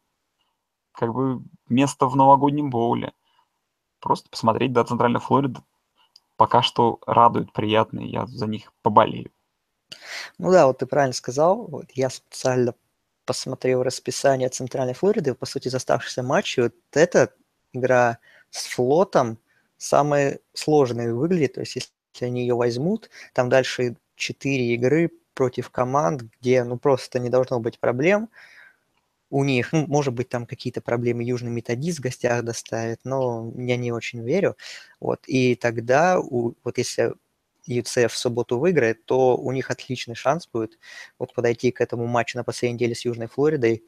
[0.94, 3.14] как бы место в новогоднем боуле.
[4.04, 5.64] Просто посмотреть, да, Центральная Флорида
[6.36, 9.32] пока что радует, приятно, и я за них поболею.
[10.38, 11.68] Ну да, вот ты правильно сказал.
[11.68, 12.76] Вот я специально
[13.26, 16.64] посмотрел расписание Центральной Флориды, по сути, из оставшихся матчей.
[16.64, 17.34] Вот эта
[17.72, 18.18] игра
[18.50, 19.38] с флотом
[19.78, 21.54] самая сложная выглядит.
[21.54, 27.20] То есть, если они ее возьмут, там дальше четыре игры против команд, где ну просто
[27.20, 28.30] не должно быть проблем
[29.34, 33.78] у них, ну, может быть, там какие-то проблемы Южный Методист в гостях доставит, но я
[33.78, 34.56] не очень верю.
[35.00, 37.14] Вот, и тогда, у, вот если
[37.68, 40.78] UCF в субботу выиграет, то у них отличный шанс будет
[41.18, 43.84] вот подойти к этому матчу на последней неделе с Южной Флоридой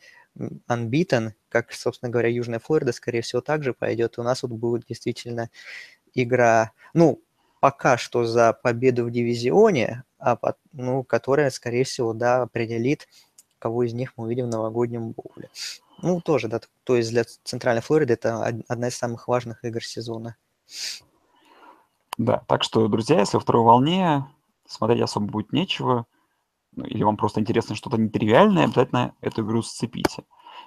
[0.68, 4.18] unbeaten, как, собственно говоря, Южная Флорида, скорее всего, также пойдет.
[4.18, 5.50] И у нас вот будет действительно
[6.16, 7.22] игра, ну,
[7.60, 10.38] пока что за победу в дивизионе, а,
[10.74, 13.08] ну, которая, скорее всего, да, определит,
[13.60, 15.50] кого из них мы увидим в новогоднем боуле.
[16.02, 20.36] Ну, тоже, да, то есть для Центральной Флориды это одна из самых важных игр сезона.
[22.18, 24.26] Да, так что, друзья, если во второй волне
[24.68, 26.06] смотреть особо будет нечего,
[26.76, 30.24] ну, или вам просто интересно что-то нетривиальное, обязательно эту игру сцепите.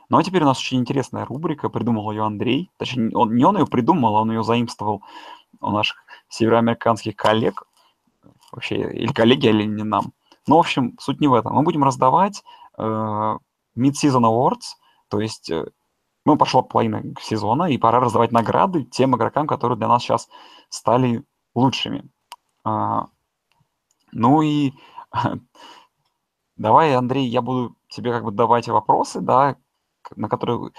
[0.08, 2.70] Ну а теперь у нас очень интересная рубрика, придумал ее Андрей.
[2.78, 5.02] Точнее, он, не он ее придумал, он ее заимствовал
[5.60, 5.98] у наших
[6.28, 7.64] североамериканских коллег.
[8.52, 10.12] Вообще, или коллеги, или не нам.
[10.46, 11.54] Ну, в общем, суть не в этом.
[11.54, 12.42] Мы будем раздавать
[12.78, 14.76] Mid-Season Awards,
[15.08, 15.66] то есть э,
[16.24, 20.28] ну, пошла половина сезона, и пора раздавать награды тем игрокам, которые для нас сейчас
[20.68, 22.10] стали лучшими.
[22.64, 23.06] А,
[24.12, 24.72] ну и
[26.56, 29.56] давай, Андрей, я буду тебе как бы давать вопросы, да,
[30.16, 30.70] на которые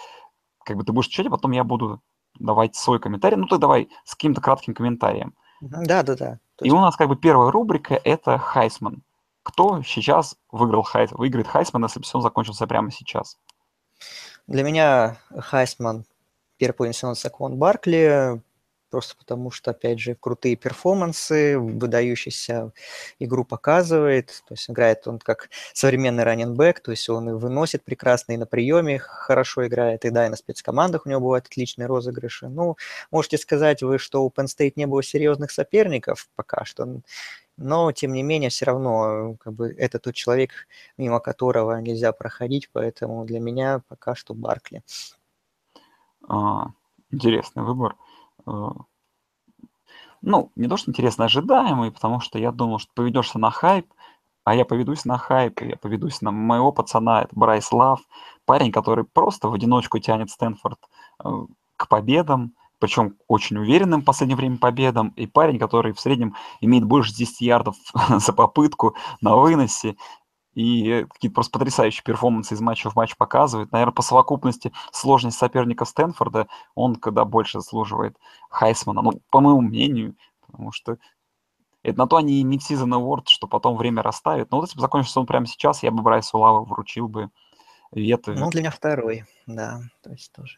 [0.64, 2.02] как бы ты будешь отвечать, а потом я буду
[2.38, 3.38] давать свой комментарий.
[3.38, 5.34] Ну, ты давай с каким-то кратким комментарием.
[5.62, 6.40] Да, да, да.
[6.62, 9.04] И у нас как бы первая рубрика– это Хайсман.
[9.50, 13.38] Кто сейчас выиграл Хайс, выиграет Хайсман, если бы он закончился прямо сейчас?
[14.48, 16.06] Для меня Хайсман
[16.58, 18.42] первый по Саквон Баркли,
[18.92, 22.72] просто потому что, опять же, крутые перформансы, выдающийся
[23.18, 28.34] игру показывает, то есть играет он как современный раненбэк, то есть он и выносит прекрасно,
[28.34, 32.50] и на приеме хорошо играет, и да, и на спецкомандах у него бывают отличные розыгрыши.
[32.50, 32.78] Ну,
[33.10, 37.02] можете сказать вы, что у Penn State не было серьезных соперников пока что,
[37.60, 40.52] но, тем не менее, все равно как бы, это тот человек,
[40.98, 44.82] мимо которого нельзя проходить, поэтому для меня пока что Баркли.
[46.28, 46.68] А,
[47.12, 47.96] интересный выбор.
[48.48, 48.70] Э,
[50.22, 53.92] ну, не то, что интересно, ожидаемый, потому что я думал, что поведешься на хайп,
[54.46, 58.00] а я поведусь на хайп, я поведусь на моего пацана, это Брайс Лав,
[58.46, 60.80] парень, который просто в одиночку тянет Стэнфорд
[61.24, 61.30] э,
[61.76, 66.86] к победам, причем очень уверенным в последнее время победам, и парень, который в среднем имеет
[66.86, 67.76] больше 10 ярдов
[68.10, 69.96] за попытку на выносе,
[70.56, 73.72] и какие-то просто потрясающие перформансы из матча в матч показывает.
[73.72, 78.18] Наверное, по совокупности сложность соперника Стэнфорда он когда больше заслуживает
[78.50, 80.98] Хайсмана, ну, по моему мнению, потому что
[81.84, 84.52] это на то они и mid-season award, что потом время расставит.
[84.52, 87.30] Но вот если бы закончился он прямо сейчас, я бы Брайсу Лаву вручил бы
[87.92, 88.38] ветвь.
[88.38, 90.58] Ну, для меня второй, да, то есть тоже.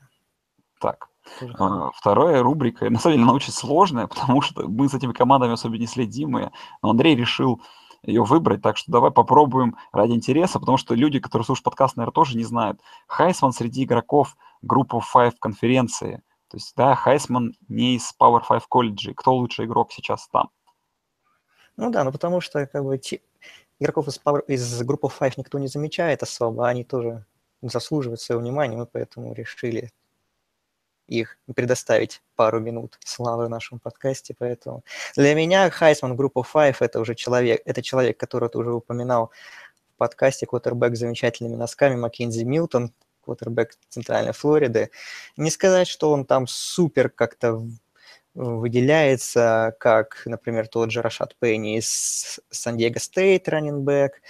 [0.82, 1.10] Так,
[1.58, 5.54] тоже вторая рубрика, на самом деле, она очень сложная, потому что мы с этими командами
[5.54, 6.50] особо не следим, и
[6.82, 7.62] Андрей решил
[8.04, 12.14] ее выбрать, так что давай попробуем ради интереса, потому что люди, которые слушают подкаст, наверное,
[12.14, 12.82] тоже не знают.
[13.08, 16.24] Хайсман среди игроков группы 5 конференции.
[16.48, 19.14] То есть, да, Хайсман не из Power 5 колледжей.
[19.14, 20.50] Кто лучший игрок сейчас там?
[21.78, 23.22] Ну да, ну потому что как бы те,
[23.80, 27.26] игроков из, Power, из группы 5 никто не замечает особо, они тоже
[27.62, 29.92] заслуживают своего внимания, мы поэтому решили
[31.08, 34.84] их предоставить пару минут славы в нашем подкасте, поэтому
[35.16, 39.32] для меня Хайсман группа Five это уже человек, это человек, которого ты уже упоминал
[39.94, 44.90] в подкасте, квотербек с замечательными носками, Маккензи Милтон, квотербек Центральной Флориды.
[45.38, 47.62] Не сказать, что он там супер как-то
[48.34, 54.22] выделяется, как, например, тот же Рашад Пенни из San Diego State, running back,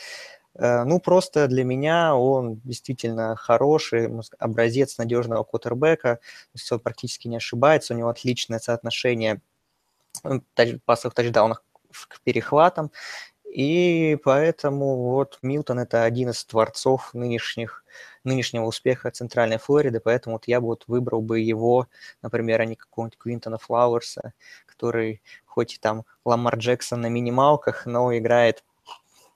[0.57, 6.15] ну, просто для меня он действительно хороший образец надежного квотербека.
[6.15, 9.41] То есть он практически не ошибается, у него отличное соотношение
[10.85, 11.63] пасовых тачдаунов
[12.07, 12.91] к перехватам.
[13.53, 17.83] И поэтому вот Милтон– это один из творцов нынешних,
[18.23, 21.87] нынешнего успеха Центральной Флориды, поэтому вот я бы вот выбрал бы его,
[22.21, 24.31] например, а не какого-нибудь Квинтона Флауэрса,
[24.65, 28.63] который хоть и там Ламар Джексон на минималках, но играет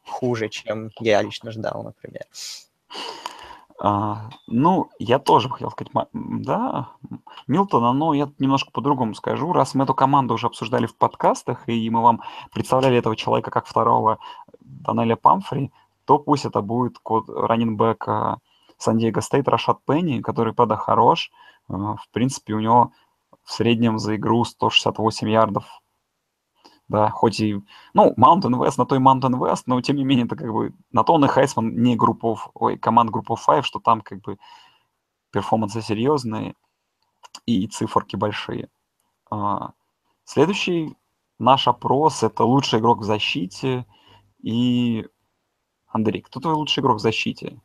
[0.06, 2.24] хуже, чем я лично ждал, например.
[3.78, 6.90] А, ну, я тоже хотел сказать, да,
[7.48, 9.52] Милтона, но я немножко по-другому скажу.
[9.52, 12.22] Раз мы эту команду уже обсуждали в подкастах, и мы вам
[12.54, 14.20] представляли этого человека как второго
[14.62, 15.72] Данеля Памфри,
[16.06, 18.08] то пусть это будет код раннинбэк
[18.78, 21.32] Сан-Диего Стейт Рашат Пенни, который, правда, хорош.
[21.68, 22.92] А, в принципе, у него
[23.44, 25.66] в среднем за игру 168 ярдов
[26.88, 27.62] да, хоть и,
[27.94, 30.74] ну, Mountain West на то и Mountain West, но тем не менее это как бы
[30.92, 34.38] на то он и Хайсман не группов, ой, команд группов 5, что там как бы
[35.32, 36.56] перформансы серьезные
[37.46, 38.70] и циферки большие.
[39.32, 39.72] А,
[40.24, 40.96] следующий
[41.40, 43.86] наш опрос– это лучший игрок в защите
[44.42, 45.08] и
[45.88, 47.60] Андрей, кто твой лучший игрок в защите?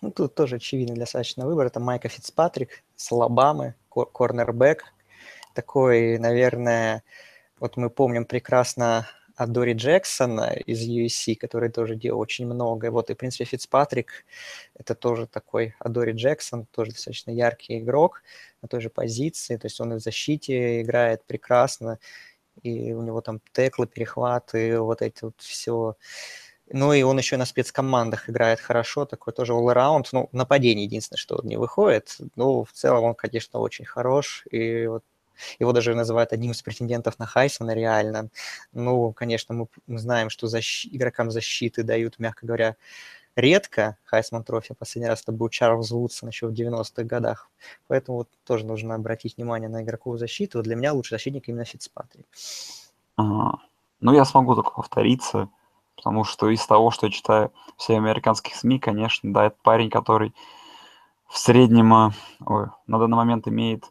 [0.00, 1.66] Ну, тут тоже очевидный достаточно выбор.
[1.66, 4.84] Это Майка Фицпатрик с Алабамы, корнербэк.
[5.54, 7.02] Такой, наверное,
[7.58, 12.90] вот мы помним прекрасно от Дори Джексона из USC, который тоже делал очень много.
[12.90, 14.24] Вот и, в принципе, Фицпатрик–
[14.74, 18.22] это тоже такой Адори Джексон, тоже достаточно яркий игрок
[18.62, 19.56] на той же позиции.
[19.56, 21.98] То есть он и в защите играет прекрасно,
[22.62, 25.96] и у него там теклы, перехваты, вот эти вот все.
[26.72, 30.06] Ну и он еще на спецкомандах играет хорошо, такой тоже all-around.
[30.12, 32.16] Ну, нападение единственное, что он не выходит.
[32.36, 34.46] Но в целом он, конечно, очень хорош.
[34.50, 35.04] И вот
[35.58, 38.28] его даже называют одним из претендентов на Хайсона реально.
[38.72, 39.54] Ну, конечно,
[39.86, 40.86] мы, знаем, что защ...
[40.86, 42.76] игрокам защиты дают, мягко говоря,
[43.36, 44.74] редко Хайсман трофи.
[44.74, 47.48] Последний раз это был Чарльз Вудсон еще в 90-х годах.
[47.86, 50.62] Поэтому вот тоже нужно обратить внимание на игроковую защиту.
[50.62, 52.26] Для меня лучший защитник именно Фицпатрик.
[53.16, 53.58] Ага.
[54.00, 55.48] Ну, я смогу только повториться,
[55.96, 60.34] потому что из того, что я читаю все американских СМИ, конечно, да, это парень, который
[61.26, 62.12] в среднем, а,
[62.44, 63.84] ой, на данный момент имеет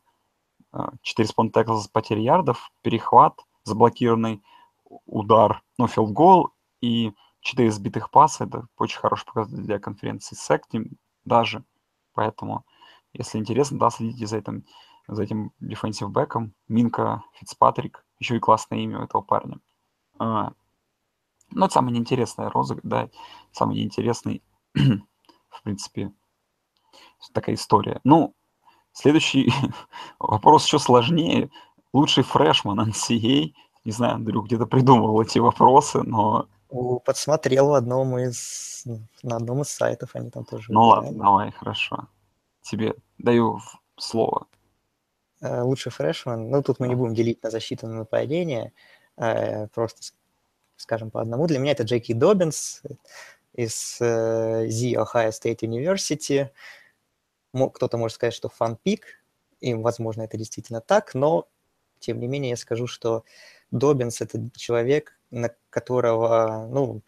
[1.01, 4.43] 4 с пол тэкла за потерю ярдов, перехват, заблокированный
[5.05, 6.51] удар, ну, field goal
[6.82, 8.45] и 4 сбитых паса.
[8.45, 10.89] Это очень хороший показатель для конференции SEC
[11.23, 11.63] даже.
[12.13, 12.65] Поэтому,
[13.13, 14.65] если интересно, да, следите за этим,
[15.07, 16.53] за этим defensive бэком.
[16.67, 19.59] Минка Фицпатрик, еще и классное имя у этого парня.
[20.17, 20.53] А,
[21.51, 23.09] ну, это самый неинтересный розыгрыш, да,
[23.51, 24.41] самый неинтересный,
[24.73, 26.11] в принципе,
[27.34, 27.99] такая история.
[28.03, 28.34] Ну,
[28.95, 29.51] Следующий
[30.19, 31.49] вопрос еще сложнее.
[31.91, 33.51] Лучший фрешман NCAA.
[33.83, 36.47] Не знаю, Андрюх где-то придумал эти вопросы, но...
[37.03, 38.83] Подсмотрел в одном из...
[39.21, 40.71] На одном из сайтов они там тоже...
[40.71, 42.07] Ну ладно, давай, хорошо.
[42.61, 43.59] Тебе даю
[43.97, 44.47] слово.
[45.41, 46.49] Э, лучший фрешман.
[46.49, 48.71] Ну, тут мы не будем делить на защиту, на нападение.
[49.17, 50.13] Э, просто
[50.77, 51.47] скажем по одному.
[51.47, 52.81] Для меня это Джеки Добинс
[53.53, 56.49] из э, The Ohio State University
[57.70, 59.06] кто-то может сказать, что фанпик,
[59.62, 61.47] и, возможно, это действительно так, но,
[61.99, 63.24] тем не менее, я скажу, что
[63.72, 67.01] Добинс– это человек, на которого, ну,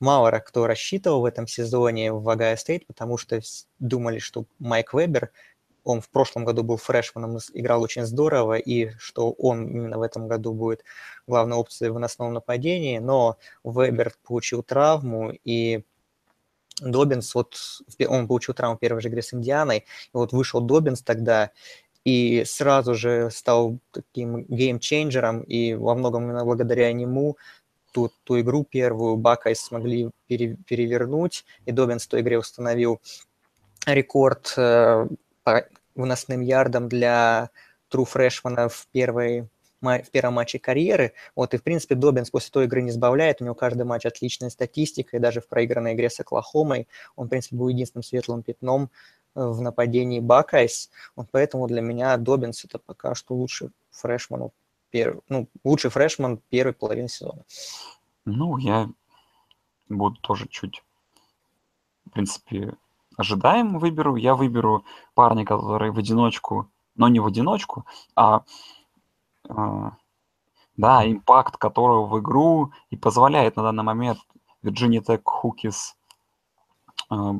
[0.00, 3.40] мало кто рассчитывал в этом сезоне в Ohio State, потому что
[3.78, 5.30] думали, что Майк Вебер,
[5.84, 10.28] он в прошлом году был фрешманом, играл очень здорово, и что он именно в этом
[10.28, 10.84] году будет
[11.26, 15.84] главной опцией в выносном нападении, но Вебер получил травму, и
[16.80, 17.56] Добинс, вот
[18.06, 21.50] он получил травму в первой же игре с Индианой, и вот вышел Добинс тогда,
[22.04, 27.36] и сразу же стал таким геймчейнджером, и во многом именно благодаря нему
[27.92, 33.00] ту, ту игру первую Buckeyes смогли пере, перевернуть, и Добинс в той игре установил
[33.86, 35.06] рекорд э,
[35.42, 35.64] по
[35.94, 37.50] выносным ярдам для
[37.88, 39.48] true фрешмана в первой
[39.80, 41.12] в первом матче карьеры.
[41.36, 43.40] Вот, и, в принципе, Добинс после той игры не сбавляет.
[43.40, 47.30] У него каждый матч отличная статистика, и даже в проигранной игре с Оклахомой он, в
[47.30, 48.90] принципе, был единственным светлым пятном
[49.34, 50.90] э, в нападении Buckeyes.
[51.16, 54.50] Вот поэтому для меня Добинс это пока что лучший фрешман,
[55.28, 57.44] ну, лучший фрешман первой половины сезона.
[58.24, 58.88] Ну, я
[59.88, 60.82] буду тоже чуть,
[62.06, 62.74] в принципе,
[63.16, 64.16] ожидаем выберу.
[64.16, 68.44] Я выберу парня, который в одиночку, но не в одиночку, а,
[69.48, 74.18] да, impact которого в игру и позволяет на данный момент
[74.64, 75.94] Virginia Tech Hokies
[77.10, 77.34] а,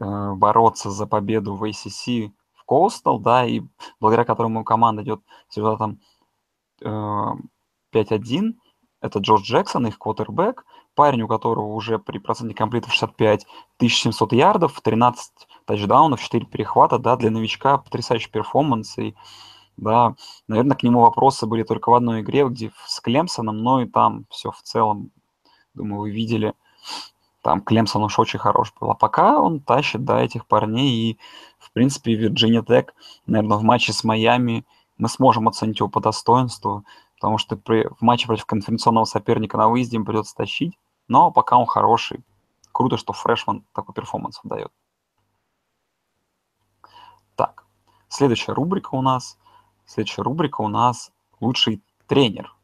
[0.00, 3.62] а, бороться за победу в ACC в Coastal, да, и
[4.00, 6.00] благодаря которому команда идет с результатом
[6.80, 8.54] 5-1,
[9.00, 10.64] это Джордж Джексон, их квотербек,
[10.94, 13.46] парень, у которого уже при проценте комплитов 65
[13.76, 15.32] 1700 ярдов, 13
[15.66, 19.14] тачдаунов, 4 перехвата, да, для новичка потрясающий перформанс, и
[19.76, 20.14] да,
[20.48, 24.26] наверное, к нему вопросы были только в одной игре, где с Клемсоном, но и там
[24.30, 25.10] все в целом
[25.74, 26.54] Думаю, вы видели.
[27.42, 28.90] Там Клемсон уж очень хорош был.
[28.90, 31.10] А пока он тащит, да, этих парней.
[31.10, 31.18] И,
[31.58, 32.94] в принципе, Вирджиния Тек,
[33.26, 34.64] наверное, в матче с Майами
[34.96, 36.84] мы сможем оценить его по достоинству,
[37.16, 40.78] потому что при, в матче против конференционного соперника на выезде им придется тащить.
[41.08, 42.24] Но пока он хороший.
[42.72, 44.72] Круто, что фрешман такой перформанс выдает.
[47.34, 47.66] Так,
[48.08, 49.38] следующая рубрика у нас.
[49.86, 52.54] Следующая рубрика у нас лучший тренер.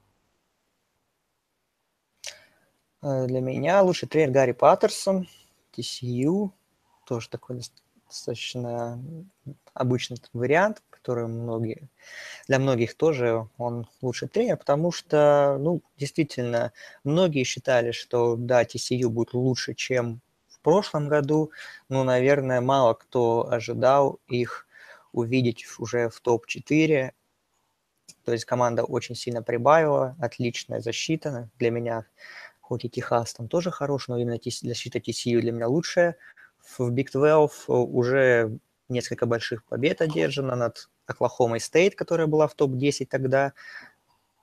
[3.03, 5.29] Э, для меня лучший тренер Гарри Паттерсон,
[5.73, 6.51] TCU,
[7.05, 7.61] тоже такой
[8.07, 9.03] достаточно
[9.75, 11.89] обычный вариант, который многие,
[12.49, 16.73] для многих тоже он лучший тренер, потому что, ну, действительно,
[17.05, 21.53] многие считали, что, да, TCU будет лучше, чем в прошлом году,
[21.89, 24.67] но, наверное, мало кто ожидал их
[25.13, 27.13] увидеть уже в топ-4.
[28.25, 32.07] То есть команда очень сильно прибавила, отличная защита для меня
[32.71, 36.17] хоть и Техас там тоже хорош, но именно защита TCU для меня лучшая.
[36.63, 38.59] В Big 12 уже
[38.89, 43.55] несколько больших побед одержано над Оклахомой State, которая была в топ-10 тогда,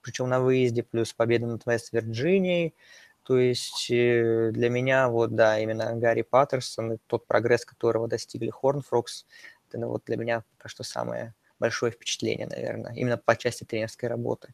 [0.01, 2.75] причем на выезде, плюс победа над Вест-Вирджинией.
[3.23, 8.87] То есть э, для меня, вот, да, именно Гарри Паттерсон тот прогресс, которого достигли Horned
[8.87, 9.25] Frogs,
[9.69, 14.53] это вот для меня пока что самое большое впечатление, наверное, именно по части тренерской работы.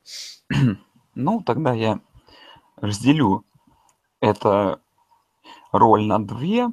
[1.16, 2.00] Ну, тогда я
[2.78, 3.46] разделю
[4.20, 4.80] это
[5.72, 6.70] роль на две,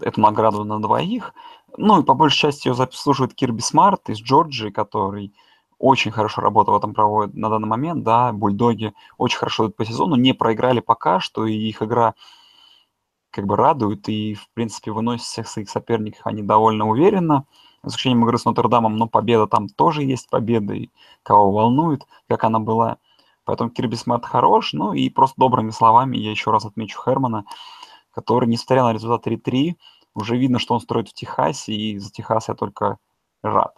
[0.00, 1.32] эту награду на двоих.
[1.76, 5.32] Ну и по большей части ее заслуживает Кирби Смарт из Джорджии, который
[5.78, 9.84] очень хорошо работу в этом проводит на данный момент, да, бульдоги очень хорошо идут по
[9.84, 12.14] сезону, не проиграли пока что, и их игра
[13.30, 17.46] как бы радует, и, в принципе, выносят всех своих соперников они довольно уверенно,
[17.84, 20.90] за исключением игры с Нотр-Дамом, но победа там тоже есть победа, и
[21.22, 22.98] кого волнует, как она была.
[23.44, 24.72] Поэтому Кирби Смарт хорош.
[24.72, 27.44] Ну и просто добрыми словами я еще раз отмечу Хермана,
[28.12, 29.76] который, несмотря на результат 3-3,
[30.14, 32.98] уже видно, что он строит в Техасе, и за Техас я только
[33.42, 33.76] рад.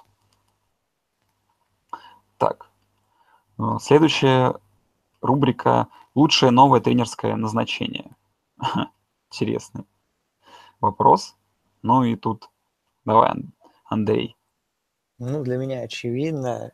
[2.38, 2.70] Так,
[3.59, 4.54] э, следующая
[5.22, 8.14] рубрика «Лучшее новое тренерское назначение».
[9.30, 9.84] Интересный
[10.80, 11.36] вопрос.
[11.82, 12.50] Ну и тут
[13.04, 13.32] давай,
[13.89, 14.37] Андрей.
[15.18, 16.72] Ну, для меня очевидно,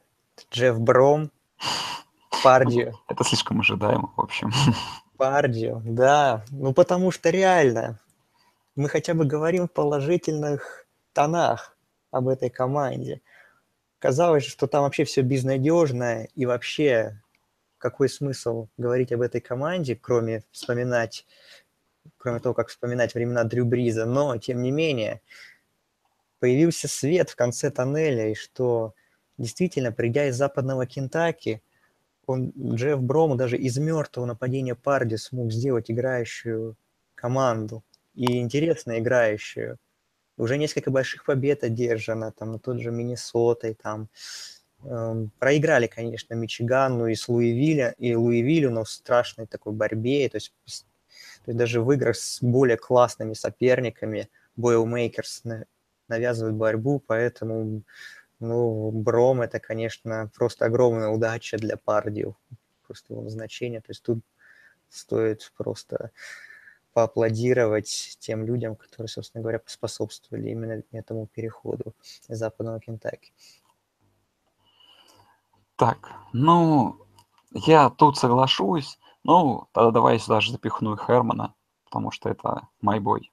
[0.50, 1.30] Джефф Бром
[2.42, 2.92] Пардио.
[3.08, 4.50] Это слишком ожидаемо, в общем.
[5.16, 6.44] Пардио, да.
[6.50, 8.00] Ну, потому что реально,
[8.74, 11.76] мы хотя бы говорим в положительных тонах
[12.10, 13.20] об этой команде.
[13.98, 17.22] Казалось, что там вообще все безнадежно, и вообще
[17.78, 21.26] какой смысл говорить об этой команде, кроме вспоминать,
[22.16, 25.20] кроме того, как вспоминать времена Дрю Бриза, но, тем не менее,
[26.42, 28.94] появился свет в конце тоннеля, и что
[29.38, 31.62] действительно, придя из западного Кентаки,
[32.26, 36.76] он, Джефф Бром даже из мертвого нападения Парди смог сделать играющую
[37.14, 37.84] команду
[38.16, 39.78] и интересно играющую.
[40.36, 44.08] Уже несколько больших побед одержано, там, тот же Миннесотой, там,
[44.82, 50.38] эм, проиграли, конечно, Мичигану и с Луивилля, и Луивилю, но в страшной такой борьбе, то
[50.38, 55.44] есть, то есть даже в играх с более классными соперниками Бойлмейкерс
[56.12, 57.82] навязывают борьбу, поэтому
[58.42, 62.34] ну, Бром это, конечно, просто огромная удача для Пардио,
[62.86, 63.80] просто его назначение.
[63.80, 64.18] То есть тут
[64.88, 66.10] стоит просто
[66.92, 71.94] поаплодировать тем людям, которые, собственно говоря, поспособствовали именно этому переходу
[72.28, 73.32] из западного Кентаки.
[75.76, 77.06] Так, ну,
[77.52, 78.98] я тут соглашусь.
[79.24, 81.54] Ну, тогда давай сюда же запихну Хермана,
[81.84, 83.30] потому что это мой бой.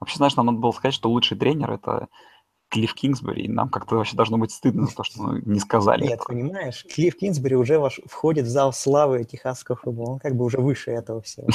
[0.00, 2.08] Вообще, знаешь, нам надо было сказать, что лучший тренер– это
[2.68, 6.02] Клифф Кингсбери, и нам как-то вообще должно быть стыдно за то, что мы не сказали
[6.02, 6.28] Нет, этого.
[6.28, 10.58] понимаешь, Клифф Кингсбери уже ваш, входит в зал славы техасского футбола, он как бы уже
[10.58, 11.48] выше этого всего.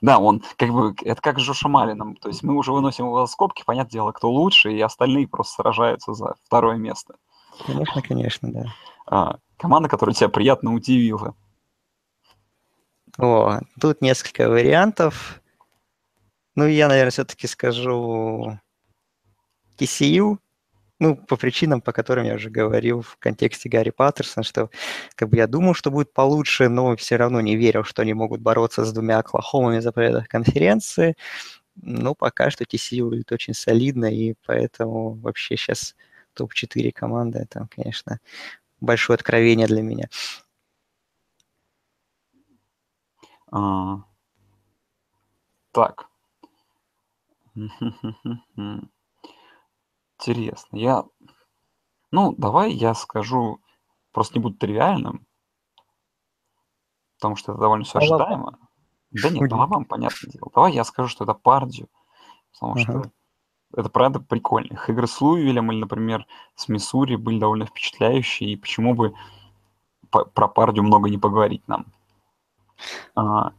[0.00, 3.26] Да, он как бы, это как с Джоша Малином, то есть мы уже выносим его
[3.26, 7.14] скобки, понятное дело, кто лучше, и остальные просто сражаются за второе место.
[7.66, 8.64] Конечно, конечно, да.
[9.06, 11.34] А, команда, которая тебя приятно удивила.
[13.18, 15.40] О, тут несколько вариантов.
[16.56, 18.58] Ну, я, наверное, все-таки скажу
[19.78, 20.38] TCU,
[21.00, 24.70] ну, по причинам, по которым я уже говорил в контексте Гарри Паттерсона, что
[25.16, 28.40] как бы я думал, что будет получше, но все равно не верил, что они могут
[28.40, 31.16] бороться с двумя Оклахомами за победу конференции.
[31.76, 35.96] Но пока что TCU выглядит очень солидно, и поэтому вообще сейчас
[36.34, 38.20] топ-4 команды, это, конечно,
[38.80, 40.08] большое откровение для меня.
[43.50, 44.04] А,
[45.72, 46.08] так.
[50.18, 50.76] Интересно.
[50.76, 51.04] Я
[52.14, 53.58] ну, давай я скажу,
[54.12, 55.26] просто не буду тривиальным.
[57.16, 58.56] потому что это довольно все ожидаемо.
[59.10, 60.48] Да нет, Алабама, понятное дело.
[60.54, 61.88] Давай я скажу, что это Пардию,
[62.52, 62.82] потому ага.
[62.82, 63.10] что
[63.76, 64.74] это правда прикольно.
[64.74, 66.24] Их игры с Луивилем или, например,
[66.54, 69.14] с Миссури были довольно впечатляющие, и почему бы
[70.10, 71.86] про Пардию много не поговорить нам.
[73.16, 73.54] А, а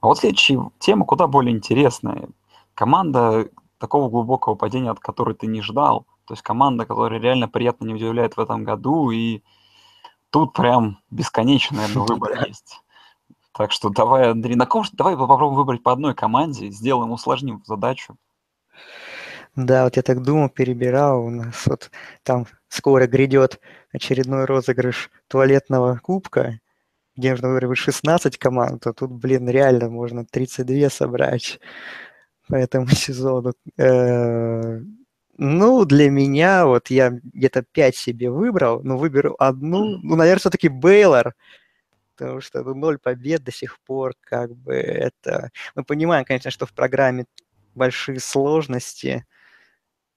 [0.00, 2.28] вот следующая тема куда более интересная.
[2.76, 3.48] Команда
[3.78, 6.06] такого глубокого падения, от которой ты не ждал.
[6.26, 9.42] То есть команда, которая реально приятно не удивляет в этом году, и
[10.30, 12.82] тут прям бесконечный наверное, выбор есть.
[13.56, 18.18] Так что давай, Андрей, на ком давай попробуем выбрать по одной команде, сделаем, усложним задачу.
[19.54, 21.90] Да, вот я так думал, перебирал, у нас вот
[22.22, 23.58] там скоро грядет
[23.90, 26.60] очередной розыгрыш туалетного кубка,
[27.16, 31.58] где нужно выбрать 16 команд, а тут, блин, реально можно 32 собрать
[32.48, 33.54] по этому сезону.
[33.78, 34.80] Э,
[35.38, 40.68] ну, для меня, вот я где-то 5 себе выбрал, но выберу одну, ну, наверное, все-таки
[40.68, 41.34] Бейлор,
[42.16, 45.50] потому что ну, ноль побед до сих пор, как бы это...
[45.74, 47.26] Мы понимаем, конечно, что в программе
[47.74, 49.26] большие сложности,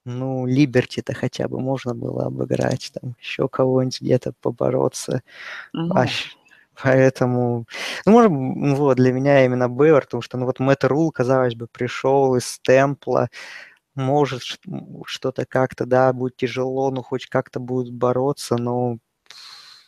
[0.06, 5.22] ну, Либерти-то хотя бы можно было обыграть, там еще кого-нибудь где-то побороться.
[5.76, 5.90] Mm-hmm.
[5.94, 6.06] А,
[6.82, 7.66] поэтому,
[8.06, 11.54] ну, может, ну, вот, для меня именно Бэвер, потому что, ну, вот Мэтт Рул, казалось
[11.54, 13.28] бы, пришел из темпла,
[13.94, 14.42] может,
[15.06, 18.98] что-то как-то, да, будет тяжело, ну, хоть как-то будет бороться, но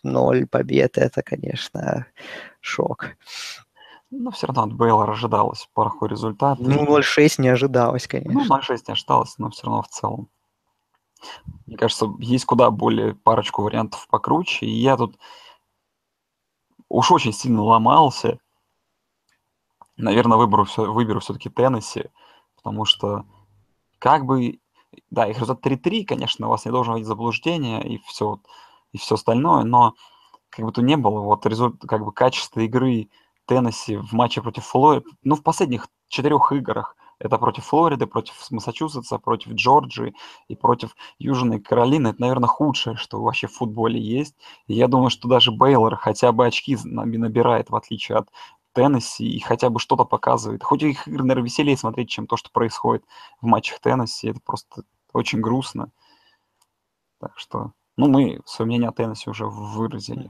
[0.03, 2.07] ноль побед, это, конечно,
[2.61, 3.07] шок.
[4.11, 6.59] Но все равно от Бейлора ожидалось плохой результат.
[6.61, 8.45] Ну, 0-6 не ожидалось, конечно.
[8.47, 10.29] Ну, 0-6 не ожидалось, но все равно в целом.
[11.67, 14.67] Мне кажется, есть куда более парочку вариантов покруче.
[14.67, 15.19] И я тут
[16.93, 18.39] уж очень сильно ломался.
[19.97, 22.05] Наверное, выберу, выберу все-таки Теннесси,
[22.57, 23.25] потому что
[23.99, 24.61] как бы,
[25.11, 28.41] да, их результат 3-3, конечно, вас не должен вводить заблуждение и все,
[28.93, 29.95] и все остальное, но
[30.51, 33.09] как бы то не было, вот результат, как бы качество игры
[33.47, 39.19] Теннесси в матче против Флориды, ну, в последних четырех играх, это против Флориды, против Массачусетса,
[39.19, 40.15] против Джорджии
[40.49, 42.09] и против Южной Каролины.
[42.09, 44.35] Это, наверное, худшее, что вообще в футболе есть.
[44.67, 48.29] И я думаю, что даже Бейлор хотя бы очки набирает, в отличие от
[48.73, 50.65] Теннесси, и хотя бы что-то показывает.
[50.65, 53.05] Хоть их игры, наверное, веселее смотреть, чем то, что происходит
[53.41, 54.31] в матчах Теннесси.
[54.31, 55.93] Это просто очень грустно.
[57.21, 60.29] Так что, ну, мы свое мнение о Теннесси уже выразили.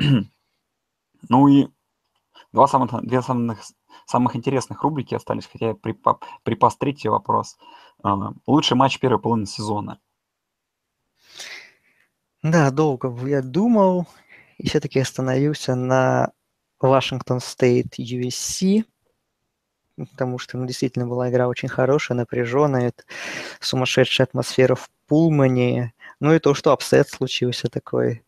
[0.00, 0.26] Mm-hmm.
[1.28, 1.68] ну и
[2.52, 3.58] Два самых, две самых,
[4.06, 7.56] самых интересных рубрики остались, хотя я припас, припас третий вопрос.
[8.02, 10.00] А, лучший матч первой половины сезона.
[12.42, 14.06] Да, долго я думал,
[14.58, 16.32] и все-таки остановился на
[16.80, 18.84] Washington State USC,
[19.96, 23.04] потому что ну, действительно была игра очень хорошая, напряженная, это
[23.60, 28.24] сумасшедшая атмосфера в Пулмане, ну и то, что upset случился такой,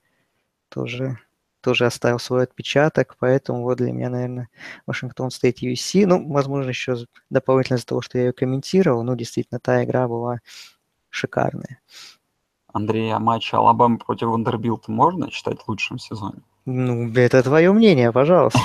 [0.69, 1.19] тоже
[1.67, 4.49] тоже оставил свой отпечаток, поэтому вот для меня, наверное,
[4.87, 6.97] Washington State USC, ну, возможно, еще
[7.29, 10.39] дополнительно из-за того, что я ее комментировал, ну, действительно, та игра была
[11.11, 11.81] шикарная.
[12.73, 16.39] Андрей, а матч Алабамы против Вандербилта можно считать лучшим в сезоне?
[16.67, 18.61] Ну, это твое мнение, пожалуйста.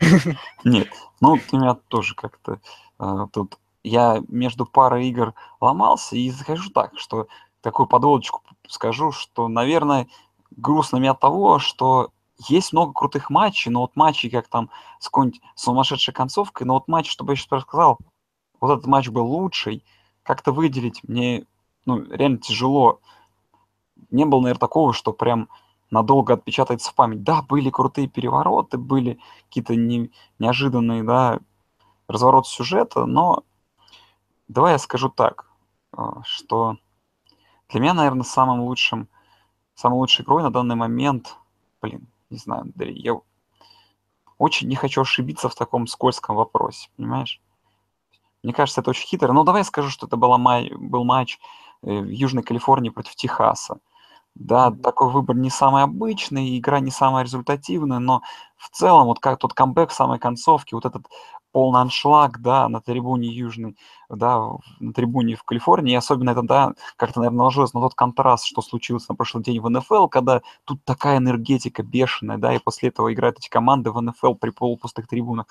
[0.64, 0.88] Нет,
[1.20, 2.58] ну, у меня тоже как-то
[2.98, 3.56] а, тут...
[3.84, 7.28] Я между парой игр ломался и захожу так, что
[7.60, 10.08] такую подводочку скажу, что, наверное,
[10.56, 12.10] грустно мне от того, что
[12.48, 16.88] есть много крутых матчей, но вот матчи, как там с какой-нибудь сумасшедшей концовкой, но вот
[16.88, 17.98] матч, чтобы я сейчас сказал,
[18.60, 19.84] вот этот матч был лучший,
[20.22, 21.44] как-то выделить мне,
[21.84, 23.00] ну, реально тяжело.
[24.10, 25.48] Не было, наверное, такого, что прям
[25.90, 27.22] надолго отпечатается в память.
[27.22, 29.18] Да, были крутые перевороты, были
[29.48, 31.40] какие-то не, неожиданные, да,
[32.08, 33.44] разворот сюжета, но
[34.48, 35.46] давай я скажу так,
[35.92, 36.76] а, что
[37.68, 39.08] для меня, наверное, самым лучшим,
[39.74, 41.36] самой лучшей игрой на данный момент,
[41.80, 43.14] блин, не знаю, Андрей, я
[44.38, 47.40] очень не хочу ошибиться в таком скользком вопросе, понимаешь?
[48.42, 49.32] Мне кажется, это очень хитро.
[49.32, 51.38] Ну, давай я скажу, что это была май, был матч
[51.82, 53.78] э, в Южной Калифорнии против Техаса.
[54.34, 58.22] Да, такой выбор не самый обычный, игра не самая результативная, но
[58.56, 61.06] в целом вот как тот камбэк в самой концовке, вот этот
[61.52, 63.76] полный аншлаг, да, на трибуне Южной,
[64.08, 64.50] да,
[64.80, 68.62] на трибуне в Калифорнии, и особенно это, да, как-то, наверное, наложилось на тот контраст, что
[68.62, 73.12] случилось на прошлый день в НФЛ, когда тут такая энергетика бешеная, да, и после этого
[73.12, 75.46] играют эти команды в НФЛ при полупустых трибунах.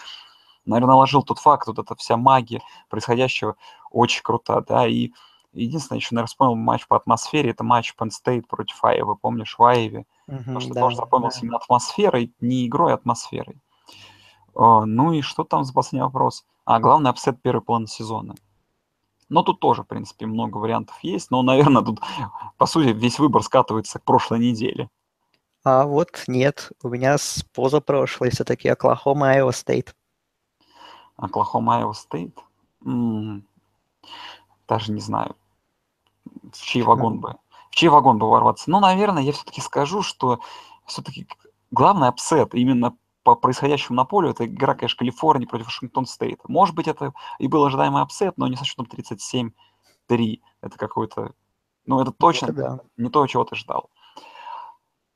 [0.66, 3.56] Наверное, наложил тот факт, вот эта вся магия происходящего
[3.90, 5.12] очень крута, да, и
[5.54, 9.64] Единственное, еще, наверное, вспомнил матч по атмосфере, это матч Penn State против Айвы, помнишь, в
[9.64, 10.06] Айве?
[10.30, 11.46] Uh-huh, Потому что да, тоже запомнился да.
[11.46, 13.58] именно атмосферой, не игрой, а атмосферой.
[14.54, 16.46] Э, ну и что там за последний вопрос?
[16.66, 18.36] А, главный upset первой половины сезона.
[19.30, 22.02] Но тут тоже, в принципе, много вариантов есть, но, наверное, тут,
[22.58, 24.90] по сути, весь выбор скатывается к прошлой неделе.
[25.64, 29.96] А вот нет, у меня с позапрошлой все-таки Оклахома Iowa State.
[31.16, 32.38] Оклахома Iowa State?
[34.68, 35.36] Даже не знаю,
[36.52, 37.36] в чей вагон бы,
[37.70, 38.70] в чей вагон бы ворваться.
[38.70, 40.40] Ну, наверное, я все-таки скажу, что
[40.86, 41.28] все-таки
[41.70, 46.44] главный upset именно по происходящему на поле, это игра, конечно, Калифорнии против Washington Стейта.
[46.48, 49.52] Может быть, это и был ожидаемый upset, но не со счетом 37-3.
[50.62, 51.34] Это какой-то...
[51.86, 52.80] Ну, это точно это да.
[52.98, 53.90] не то, чего ты ждал.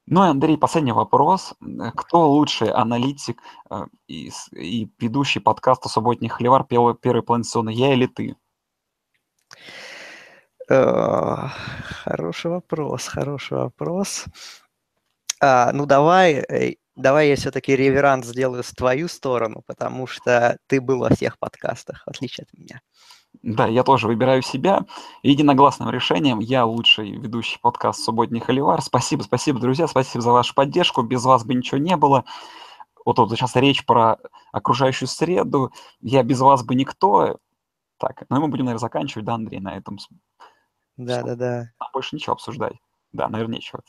[0.07, 1.55] Ну и, Андрей, последний вопрос.
[1.95, 3.41] Кто лучший аналитик
[3.71, 8.35] э, и, и ведущий подкаста «Субботний холивар» первой, первой половины сезона, я или ты?
[10.69, 11.47] Э,
[12.03, 14.25] хороший вопрос, хороший вопрос.
[15.41, 20.81] А, ну, давай, э, давай я все-таки реверанс сделаю с твою сторону, потому что ты
[20.81, 22.81] был во всех подкастах, в отличие от меня.
[23.43, 24.85] Да, я тоже выбираю себя.
[25.21, 28.81] Единогласным решением я лучший ведущий подкаст «Субботний холивар».
[28.81, 31.01] Спасибо, спасибо, друзья, спасибо за вашу поддержку.
[31.01, 32.23] Без вас бы ничего не было.
[33.03, 34.17] Вот тут сейчас речь про
[34.51, 35.71] окружающую среду.
[36.01, 37.37] Я без вас бы никто.
[37.97, 39.97] Так, ну мы будем, наверное, заканчивать, да, Андрей, на этом.
[40.97, 41.69] Да, да, да.
[41.93, 42.73] больше ничего обсуждать.
[43.11, 43.81] Да, наверное, нечего.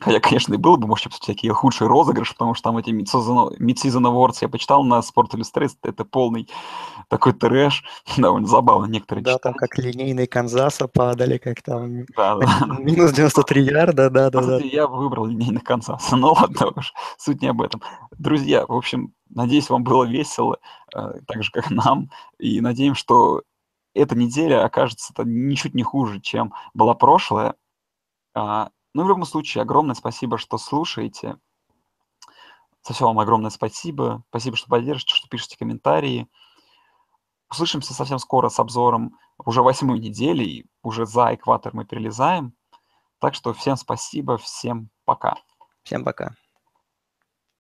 [0.00, 4.02] А, Хотя, конечно, и было бы, может, всякие худшие розыгрыши, потому что там эти Mid-Season
[4.02, 6.48] Awards я почитал на Sport Illustrated, это полный
[7.08, 7.84] такой трэш,
[8.16, 9.42] довольно забавно некоторые Да, читать.
[9.42, 12.66] там как линейные Канзаса падали, как там да, да.
[12.78, 14.58] минус 93 ярда, да, да, да.
[14.58, 17.82] Я выбрал линейных Канзаса, но ладно уж, суть не об этом.
[18.18, 20.58] Друзья, в общем, надеюсь, вам было весело,
[20.94, 23.42] э, так же, как нам, и надеемся, что
[23.94, 27.54] эта неделя окажется ничуть не хуже, чем была прошлая.
[28.92, 31.36] Ну, в любом случае, огромное спасибо, что слушаете.
[32.86, 34.24] За все вам огромное спасибо.
[34.30, 36.28] Спасибо, что поддержите, что пишете комментарии.
[37.50, 40.44] Услышимся совсем скоро с обзором уже восьмой недели.
[40.44, 42.54] И уже за экватор мы перелезаем.
[43.18, 45.36] Так что всем спасибо, всем пока.
[45.82, 46.34] Всем пока.